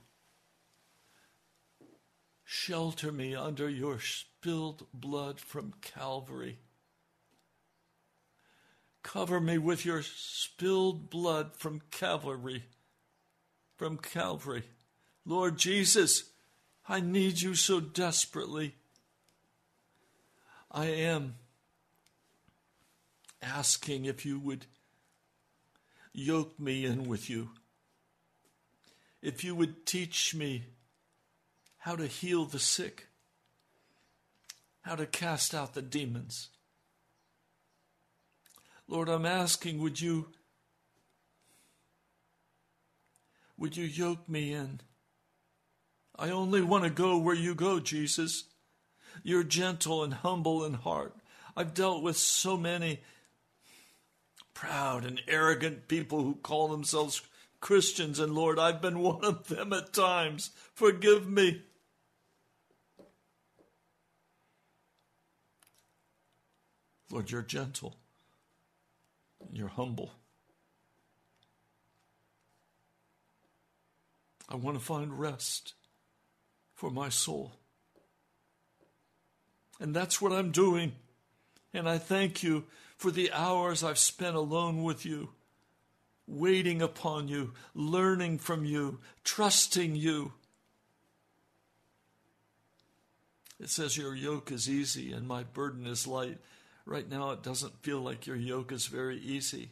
shelter 2.45 3.12
me 3.12 3.35
under 3.35 3.68
your 3.68 4.01
spilled 4.01 4.87
blood 4.95 5.39
from 5.39 5.74
Calvary. 5.83 6.59
Cover 9.03 9.41
me 9.41 9.59
with 9.59 9.85
your 9.85 10.03
spilled 10.03 11.11
blood 11.11 11.57
from 11.57 11.83
Calvary. 11.91 12.64
From 13.76 13.99
Calvary. 13.99 14.64
Lord 15.24 15.59
Jesus, 15.59 16.31
I 16.89 17.01
need 17.01 17.41
you 17.41 17.55
so 17.55 17.81
desperately. 17.81 18.74
I 20.70 20.87
am 20.87 21.37
asking 23.43 24.05
if 24.05 24.24
you 24.24 24.39
would 24.39 24.66
yoke 26.12 26.59
me 26.59 26.85
in 26.85 27.05
with 27.05 27.31
you 27.31 27.51
if 29.23 29.45
you 29.45 29.55
would 29.55 29.87
teach 29.87 30.35
me 30.35 30.64
how 31.79 31.97
to 31.97 32.07
heal 32.07 32.45
the 32.45 32.59
sick, 32.59 33.09
how 34.83 34.95
to 34.95 35.07
cast 35.07 35.55
out 35.55 35.75
the 35.75 35.83
demons. 35.83 36.49
Lord, 38.89 39.09
I'm 39.09 39.27
asking, 39.27 39.81
would 39.81 40.01
you 40.01 40.29
would 43.57 43.77
you 43.77 43.85
yoke 43.85 44.27
me 44.27 44.55
in? 44.55 44.81
I 46.18 46.31
only 46.31 46.62
want 46.62 46.85
to 46.85 46.91
go 46.91 47.18
where 47.18 47.35
you 47.35 47.55
go, 47.55 47.79
Jesus. 47.79 48.45
You're 49.23 49.45
gentle 49.45 50.03
and 50.03 50.14
humble 50.14 50.64
in 50.64 50.75
heart. 50.75 51.14
I've 51.57 51.75
dealt 51.75 52.03
with 52.03 52.16
so 52.16 52.57
many 52.57 53.01
proud 54.55 55.05
and 55.05 55.21
arrogant 55.29 55.89
people 55.89 56.23
who 56.23 56.35
call 56.37 56.68
themselves 56.68 57.23
Christians, 57.61 58.18
and 58.18 58.34
Lord, 58.34 58.58
I've 58.58 58.80
been 58.80 59.00
one 59.00 59.24
of 59.24 59.48
them 59.48 59.72
at 59.72 59.92
times. 59.92 60.50
Forgive 60.74 61.28
me. 61.28 61.62
Lord, 67.11 67.30
you're 67.30 67.42
gentle, 67.42 67.96
you're 69.52 69.68
humble. 69.68 70.12
I 74.48 74.56
want 74.56 74.78
to 74.78 74.84
find 74.84 75.18
rest 75.18 75.74
for 76.74 76.90
my 76.90 77.08
soul. 77.08 77.52
And 79.80 79.94
that's 79.94 80.20
what 80.20 80.32
I'm 80.32 80.50
doing. 80.50 80.92
And 81.72 81.88
I 81.88 81.98
thank 81.98 82.42
you 82.42 82.64
for 82.96 83.11
the 83.11 83.32
hours 83.32 83.82
I've 83.82 83.98
spent 83.98 84.36
alone 84.36 84.82
with 84.82 85.06
you, 85.06 85.30
waiting 86.31 86.81
upon 86.81 87.28
you, 87.28 87.53
learning 87.74 88.39
from 88.39 88.64
you, 88.64 89.01
trusting 89.24 89.97
you. 89.97 90.33
It 93.59 93.68
says, 93.68 93.97
Your 93.97 94.14
yoke 94.14 94.51
is 94.51 94.70
easy 94.70 95.12
and 95.12 95.26
my 95.26 95.43
burden 95.43 95.87
is 95.87 96.07
light. 96.07 96.39
Right 96.87 97.09
now, 97.09 97.31
it 97.31 97.43
doesn't 97.43 97.83
feel 97.83 98.01
like 98.01 98.26
your 98.26 98.37
yoke 98.37 98.72
is 98.72 98.87
very 98.87 99.18
easy. 99.18 99.70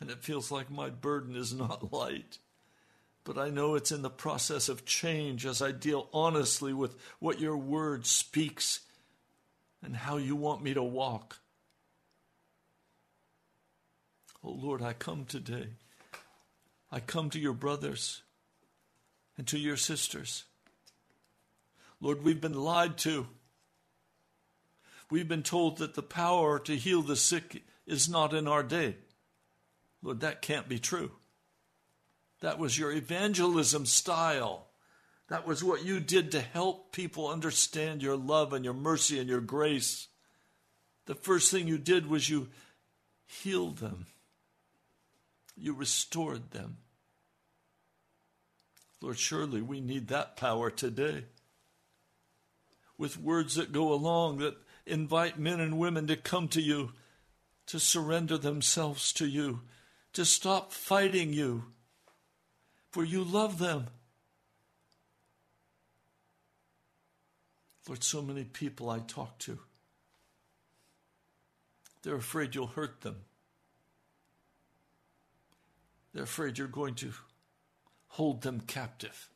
And 0.00 0.10
it 0.10 0.24
feels 0.24 0.50
like 0.50 0.70
my 0.70 0.90
burden 0.90 1.36
is 1.36 1.52
not 1.52 1.92
light. 1.92 2.38
But 3.22 3.38
I 3.38 3.50
know 3.50 3.74
it's 3.74 3.92
in 3.92 4.02
the 4.02 4.10
process 4.10 4.68
of 4.68 4.86
change 4.86 5.44
as 5.44 5.60
I 5.60 5.72
deal 5.72 6.08
honestly 6.12 6.72
with 6.72 6.96
what 7.18 7.38
your 7.38 7.56
word 7.56 8.06
speaks 8.06 8.80
and 9.82 9.94
how 9.94 10.16
you 10.16 10.34
want 10.36 10.62
me 10.62 10.74
to 10.74 10.82
walk. 10.82 11.38
Oh 14.42 14.52
Lord, 14.52 14.82
I 14.82 14.92
come 14.92 15.24
today. 15.24 15.68
I 16.90 17.00
come 17.00 17.30
to 17.30 17.38
your 17.38 17.52
brothers 17.52 18.22
and 19.36 19.46
to 19.48 19.58
your 19.58 19.76
sisters. 19.76 20.44
Lord, 22.00 22.24
we've 22.24 22.40
been 22.40 22.54
lied 22.54 22.96
to. 22.98 23.26
We've 25.10 25.28
been 25.28 25.42
told 25.42 25.78
that 25.78 25.94
the 25.94 26.02
power 26.02 26.58
to 26.60 26.76
heal 26.76 27.02
the 27.02 27.16
sick 27.16 27.62
is 27.86 28.08
not 28.08 28.32
in 28.32 28.48
our 28.48 28.62
day. 28.62 28.96
Lord, 30.02 30.20
that 30.20 30.40
can't 30.40 30.68
be 30.68 30.78
true. 30.78 31.10
That 32.40 32.58
was 32.58 32.78
your 32.78 32.92
evangelism 32.92 33.86
style. 33.86 34.68
That 35.28 35.46
was 35.46 35.62
what 35.62 35.84
you 35.84 36.00
did 36.00 36.32
to 36.32 36.40
help 36.40 36.92
people 36.92 37.28
understand 37.28 38.02
your 38.02 38.16
love 38.16 38.52
and 38.52 38.64
your 38.64 38.74
mercy 38.74 39.18
and 39.18 39.28
your 39.28 39.40
grace. 39.40 40.08
The 41.06 41.14
first 41.14 41.50
thing 41.50 41.68
you 41.68 41.78
did 41.78 42.08
was 42.08 42.30
you 42.30 42.48
healed 43.26 43.78
them, 43.78 44.06
you 45.60 45.74
restored 45.74 46.50
them. 46.50 46.78
Lord, 49.00 49.18
surely 49.18 49.62
we 49.62 49.80
need 49.80 50.08
that 50.08 50.36
power 50.36 50.70
today. 50.70 51.24
With 52.98 53.18
words 53.18 53.54
that 53.54 53.72
go 53.72 53.92
along, 53.92 54.38
that 54.38 54.56
invite 54.86 55.38
men 55.38 55.60
and 55.60 55.78
women 55.78 56.06
to 56.08 56.16
come 56.16 56.48
to 56.48 56.60
you, 56.60 56.92
to 57.66 57.78
surrender 57.78 58.36
themselves 58.36 59.12
to 59.14 59.26
you, 59.26 59.62
to 60.12 60.24
stop 60.24 60.72
fighting 60.72 61.32
you, 61.32 61.64
for 62.90 63.04
you 63.04 63.22
love 63.22 63.58
them. 63.58 63.86
Lord, 67.88 68.04
so 68.04 68.20
many 68.20 68.44
people 68.44 68.90
I 68.90 68.98
talk 68.98 69.38
to, 69.40 69.58
they're 72.02 72.16
afraid 72.16 72.54
you'll 72.54 72.66
hurt 72.66 73.00
them. 73.00 73.16
They're 76.12 76.24
afraid 76.24 76.58
you're 76.58 76.68
going 76.68 76.94
to 76.96 77.12
hold 78.08 78.42
them 78.42 78.60
captive. 78.60 79.28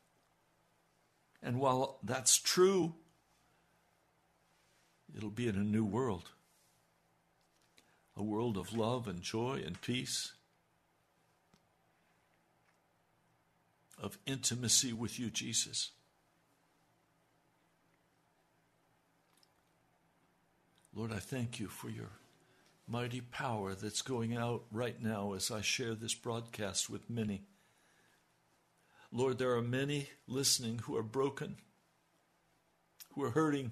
And 1.42 1.60
while 1.60 1.98
that's 2.02 2.38
true, 2.38 2.94
it'll 5.16 5.30
be 5.30 5.48
in 5.48 5.56
a 5.56 5.64
new 5.64 5.84
world 5.84 6.30
a 8.16 8.22
world 8.22 8.56
of 8.56 8.76
love 8.76 9.08
and 9.08 9.22
joy 9.22 9.62
and 9.64 9.80
peace, 9.80 10.32
of 14.00 14.18
intimacy 14.26 14.92
with 14.92 15.18
you, 15.18 15.30
Jesus. 15.30 15.90
Lord, 20.94 21.12
I 21.12 21.18
thank 21.18 21.58
you 21.58 21.66
for 21.66 21.88
your 21.88 22.10
mighty 22.86 23.20
power 23.20 23.74
that's 23.74 24.02
going 24.02 24.36
out 24.36 24.64
right 24.70 25.02
now 25.02 25.32
as 25.32 25.50
I 25.50 25.60
share 25.60 25.94
this 25.94 26.14
broadcast 26.14 26.90
with 26.90 27.08
many. 27.08 27.42
Lord, 29.10 29.38
there 29.38 29.54
are 29.54 29.62
many 29.62 30.08
listening 30.26 30.80
who 30.80 30.96
are 30.96 31.02
broken, 31.02 31.56
who 33.12 33.22
are 33.22 33.30
hurting, 33.30 33.70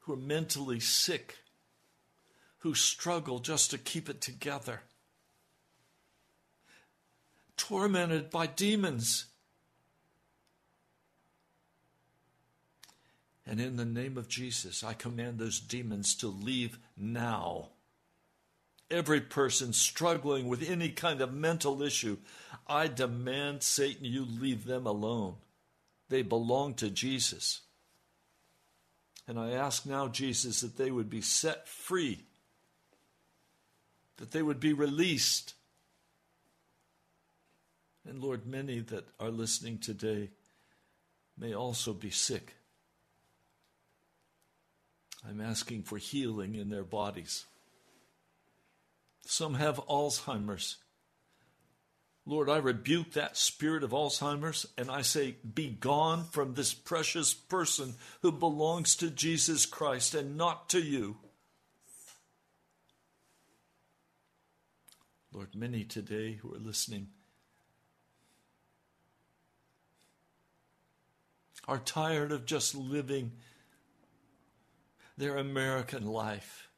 who 0.00 0.14
are 0.14 0.16
mentally 0.16 0.80
sick, 0.80 1.36
who 2.58 2.74
struggle 2.74 3.38
just 3.38 3.70
to 3.70 3.78
keep 3.78 4.08
it 4.08 4.20
together, 4.20 4.80
tormented 7.56 8.30
by 8.30 8.46
demons 8.46 9.26
And 13.46 13.60
in 13.60 13.76
the 13.76 13.84
name 13.84 14.18
of 14.18 14.28
Jesus, 14.28 14.82
I 14.82 14.92
command 14.92 15.38
those 15.38 15.60
demons 15.60 16.16
to 16.16 16.26
leave 16.26 16.78
now. 16.96 17.68
Every 18.90 19.20
person 19.20 19.72
struggling 19.72 20.48
with 20.48 20.68
any 20.68 20.88
kind 20.88 21.20
of 21.20 21.32
mental 21.32 21.82
issue, 21.82 22.18
I 22.66 22.88
demand, 22.88 23.62
Satan, 23.62 24.04
you 24.04 24.24
leave 24.24 24.64
them 24.64 24.86
alone. 24.86 25.36
They 26.08 26.22
belong 26.22 26.74
to 26.74 26.90
Jesus. 26.90 27.60
And 29.28 29.38
I 29.38 29.50
ask 29.52 29.86
now, 29.86 30.08
Jesus, 30.08 30.60
that 30.60 30.76
they 30.76 30.90
would 30.90 31.10
be 31.10 31.20
set 31.20 31.68
free, 31.68 32.20
that 34.18 34.30
they 34.30 34.42
would 34.42 34.60
be 34.60 34.72
released. 34.72 35.54
And 38.08 38.22
Lord, 38.22 38.46
many 38.46 38.80
that 38.80 39.04
are 39.18 39.30
listening 39.30 39.78
today 39.78 40.30
may 41.36 41.54
also 41.54 41.92
be 41.92 42.10
sick. 42.10 42.54
I'm 45.28 45.40
asking 45.40 45.82
for 45.82 45.98
healing 45.98 46.54
in 46.54 46.68
their 46.70 46.84
bodies. 46.84 47.44
Some 49.26 49.54
have 49.54 49.80
Alzheimer's. 49.88 50.76
Lord, 52.24 52.48
I 52.48 52.56
rebuke 52.58 53.12
that 53.12 53.36
spirit 53.36 53.84
of 53.84 53.90
Alzheimer's 53.90 54.66
and 54.76 54.90
I 54.90 55.02
say, 55.02 55.36
Be 55.54 55.68
gone 55.68 56.24
from 56.24 56.54
this 56.54 56.74
precious 56.74 57.34
person 57.34 57.94
who 58.22 58.32
belongs 58.32 58.96
to 58.96 59.10
Jesus 59.10 59.64
Christ 59.64 60.14
and 60.14 60.36
not 60.36 60.68
to 60.70 60.80
you. 60.80 61.16
Lord, 65.32 65.54
many 65.54 65.84
today 65.84 66.34
who 66.34 66.54
are 66.54 66.58
listening 66.58 67.08
are 71.68 71.78
tired 71.78 72.32
of 72.32 72.46
just 72.46 72.74
living 72.74 73.32
their 75.16 75.36
American 75.36 76.06
life, 76.06 76.68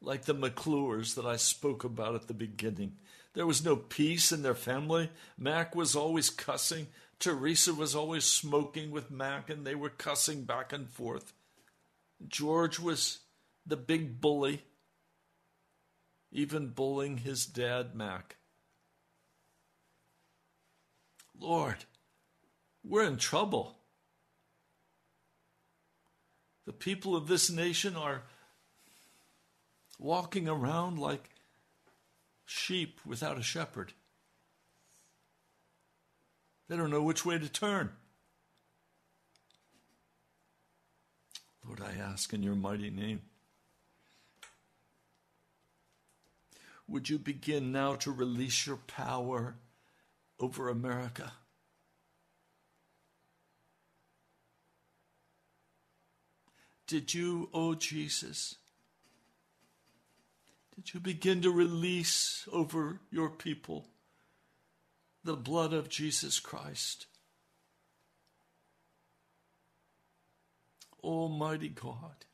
like 0.00 0.24
the 0.24 0.34
McClures 0.34 1.14
that 1.14 1.26
I 1.26 1.36
spoke 1.36 1.84
about 1.84 2.14
at 2.14 2.28
the 2.28 2.34
beginning. 2.34 2.96
There 3.34 3.46
was 3.46 3.64
no 3.64 3.76
peace 3.76 4.32
in 4.32 4.42
their 4.42 4.54
family. 4.54 5.10
Mac 5.36 5.74
was 5.74 5.94
always 5.94 6.30
cussing. 6.30 6.88
Teresa 7.18 7.74
was 7.74 7.94
always 7.94 8.24
smoking 8.24 8.90
with 8.90 9.10
Mac, 9.10 9.50
and 9.50 9.66
they 9.66 9.74
were 9.74 9.90
cussing 9.90 10.44
back 10.44 10.72
and 10.72 10.88
forth. 10.88 11.32
George 12.26 12.78
was 12.78 13.18
the 13.66 13.76
big 13.76 14.20
bully, 14.20 14.62
even 16.32 16.68
bullying 16.68 17.18
his 17.18 17.46
dad, 17.46 17.94
Mac. 17.94 18.36
Lord, 21.38 21.84
we're 22.82 23.04
in 23.04 23.16
trouble. 23.16 23.77
The 26.68 26.74
people 26.74 27.16
of 27.16 27.28
this 27.28 27.50
nation 27.50 27.96
are 27.96 28.24
walking 29.98 30.46
around 30.46 30.98
like 30.98 31.30
sheep 32.44 33.00
without 33.06 33.38
a 33.38 33.42
shepherd. 33.42 33.94
They 36.68 36.76
don't 36.76 36.90
know 36.90 37.02
which 37.02 37.24
way 37.24 37.38
to 37.38 37.48
turn. 37.48 37.92
Lord, 41.64 41.80
I 41.80 41.98
ask 41.98 42.34
in 42.34 42.42
your 42.42 42.54
mighty 42.54 42.90
name. 42.90 43.22
Would 46.86 47.08
you 47.08 47.18
begin 47.18 47.72
now 47.72 47.94
to 47.94 48.12
release 48.12 48.66
your 48.66 48.80
power 48.86 49.56
over 50.38 50.68
America? 50.68 51.32
Did 56.88 57.12
you, 57.12 57.50
oh 57.52 57.74
Jesus, 57.74 58.54
did 60.74 60.94
you 60.94 61.00
begin 61.00 61.42
to 61.42 61.50
release 61.50 62.48
over 62.50 63.00
your 63.10 63.28
people 63.28 63.88
the 65.22 65.36
blood 65.36 65.74
of 65.74 65.90
Jesus 65.90 66.40
Christ? 66.40 67.04
Almighty 71.04 71.68
God, 71.68 72.24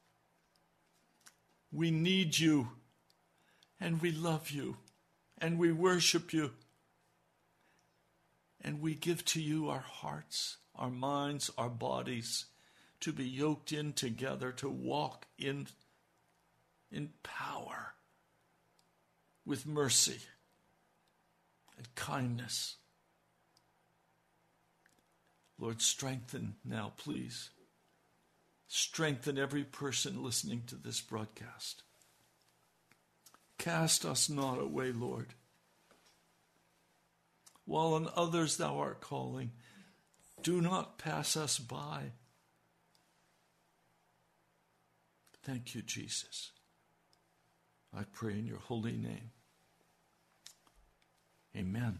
we 1.72 1.90
need 1.90 2.38
you 2.38 2.68
and 3.80 4.00
we 4.00 4.12
love 4.12 4.52
you 4.52 4.76
and 5.36 5.58
we 5.58 5.72
worship 5.72 6.32
you 6.32 6.52
and 8.60 8.80
we 8.80 8.94
give 8.94 9.24
to 9.24 9.42
you 9.42 9.68
our 9.68 9.84
hearts, 9.86 10.58
our 10.76 10.90
minds, 10.90 11.50
our 11.58 11.68
bodies 11.68 12.44
to 13.00 13.12
be 13.12 13.26
yoked 13.26 13.72
in 13.72 13.92
together, 13.92 14.52
to 14.52 14.68
walk 14.68 15.26
in 15.38 15.66
in 16.90 17.10
power, 17.22 17.94
with 19.44 19.66
mercy 19.66 20.20
and 21.76 21.94
kindness. 21.94 22.76
Lord, 25.58 25.82
strengthen 25.82 26.54
now, 26.64 26.92
please. 26.96 27.50
Strengthen 28.68 29.38
every 29.38 29.64
person 29.64 30.22
listening 30.22 30.62
to 30.66 30.76
this 30.76 31.00
broadcast. 31.00 31.82
Cast 33.58 34.04
us 34.04 34.28
not 34.28 34.60
away, 34.60 34.92
Lord. 34.92 35.34
While 37.66 37.94
on 37.94 38.08
others 38.16 38.56
thou 38.56 38.78
art 38.78 39.00
calling, 39.00 39.52
do 40.42 40.60
not 40.60 40.98
pass 40.98 41.36
us 41.36 41.58
by. 41.58 42.12
Thank 45.44 45.74
you, 45.74 45.82
Jesus. 45.82 46.52
I 47.94 48.04
pray 48.12 48.32
in 48.32 48.46
your 48.46 48.58
holy 48.58 48.96
name. 48.96 49.30
Amen. 51.54 51.98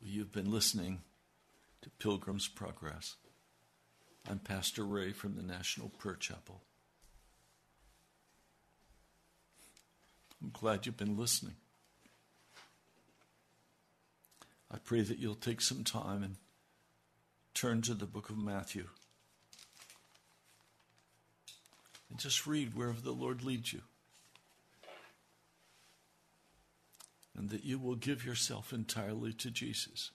You've 0.00 0.32
been 0.32 0.50
listening 0.50 1.02
to 1.82 1.90
Pilgrim's 1.90 2.48
Progress. 2.48 3.14
I'm 4.28 4.40
Pastor 4.40 4.84
Ray 4.84 5.12
from 5.12 5.36
the 5.36 5.42
National 5.42 5.90
Prayer 5.90 6.16
Chapel. 6.16 6.60
I'm 10.42 10.50
glad 10.52 10.86
you've 10.86 10.96
been 10.96 11.16
listening. 11.16 11.54
I 14.70 14.78
pray 14.78 15.02
that 15.02 15.18
you'll 15.18 15.34
take 15.36 15.60
some 15.60 15.84
time 15.84 16.22
and 16.24 16.36
turn 17.58 17.82
to 17.82 17.94
the 17.94 18.06
book 18.06 18.30
of 18.30 18.38
Matthew 18.38 18.86
and 22.08 22.18
just 22.18 22.46
read 22.46 22.74
wherever 22.74 23.00
the 23.00 23.10
Lord 23.10 23.42
leads 23.42 23.72
you. 23.72 23.80
And 27.36 27.50
that 27.50 27.64
you 27.64 27.78
will 27.78 27.96
give 27.96 28.24
yourself 28.24 28.72
entirely 28.72 29.32
to 29.34 29.50
Jesus. 29.50 30.12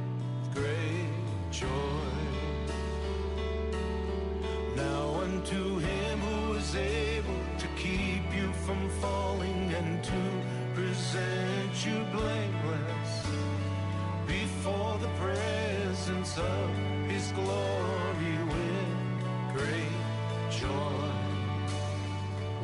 his 17.08 17.32
glory 17.32 18.38
with 18.46 19.54
great 19.54 20.52
joy. 20.52 21.12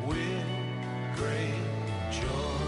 With 0.06 0.46
great 1.16 1.64
joy 2.10 2.64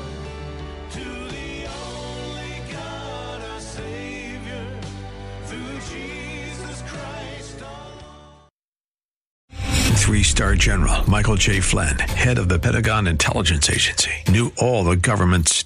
to 0.93 1.05
the 1.05 1.67
only 1.67 2.73
God, 2.73 3.41
our 3.43 3.61
Savior, 3.61 4.67
through 5.45 5.81
Jesus 5.93 6.83
Christ 6.87 7.65
Three 10.01 10.23
star 10.23 10.55
general 10.55 11.09
Michael 11.11 11.37
J. 11.37 11.61
Flynn, 11.61 11.99
head 11.99 12.39
of 12.39 12.49
the 12.49 12.59
Pentagon 12.59 13.07
Intelligence 13.07 13.69
Agency, 13.69 14.13
knew 14.29 14.53
all 14.57 14.85
the 14.85 14.97
government's 14.97 15.66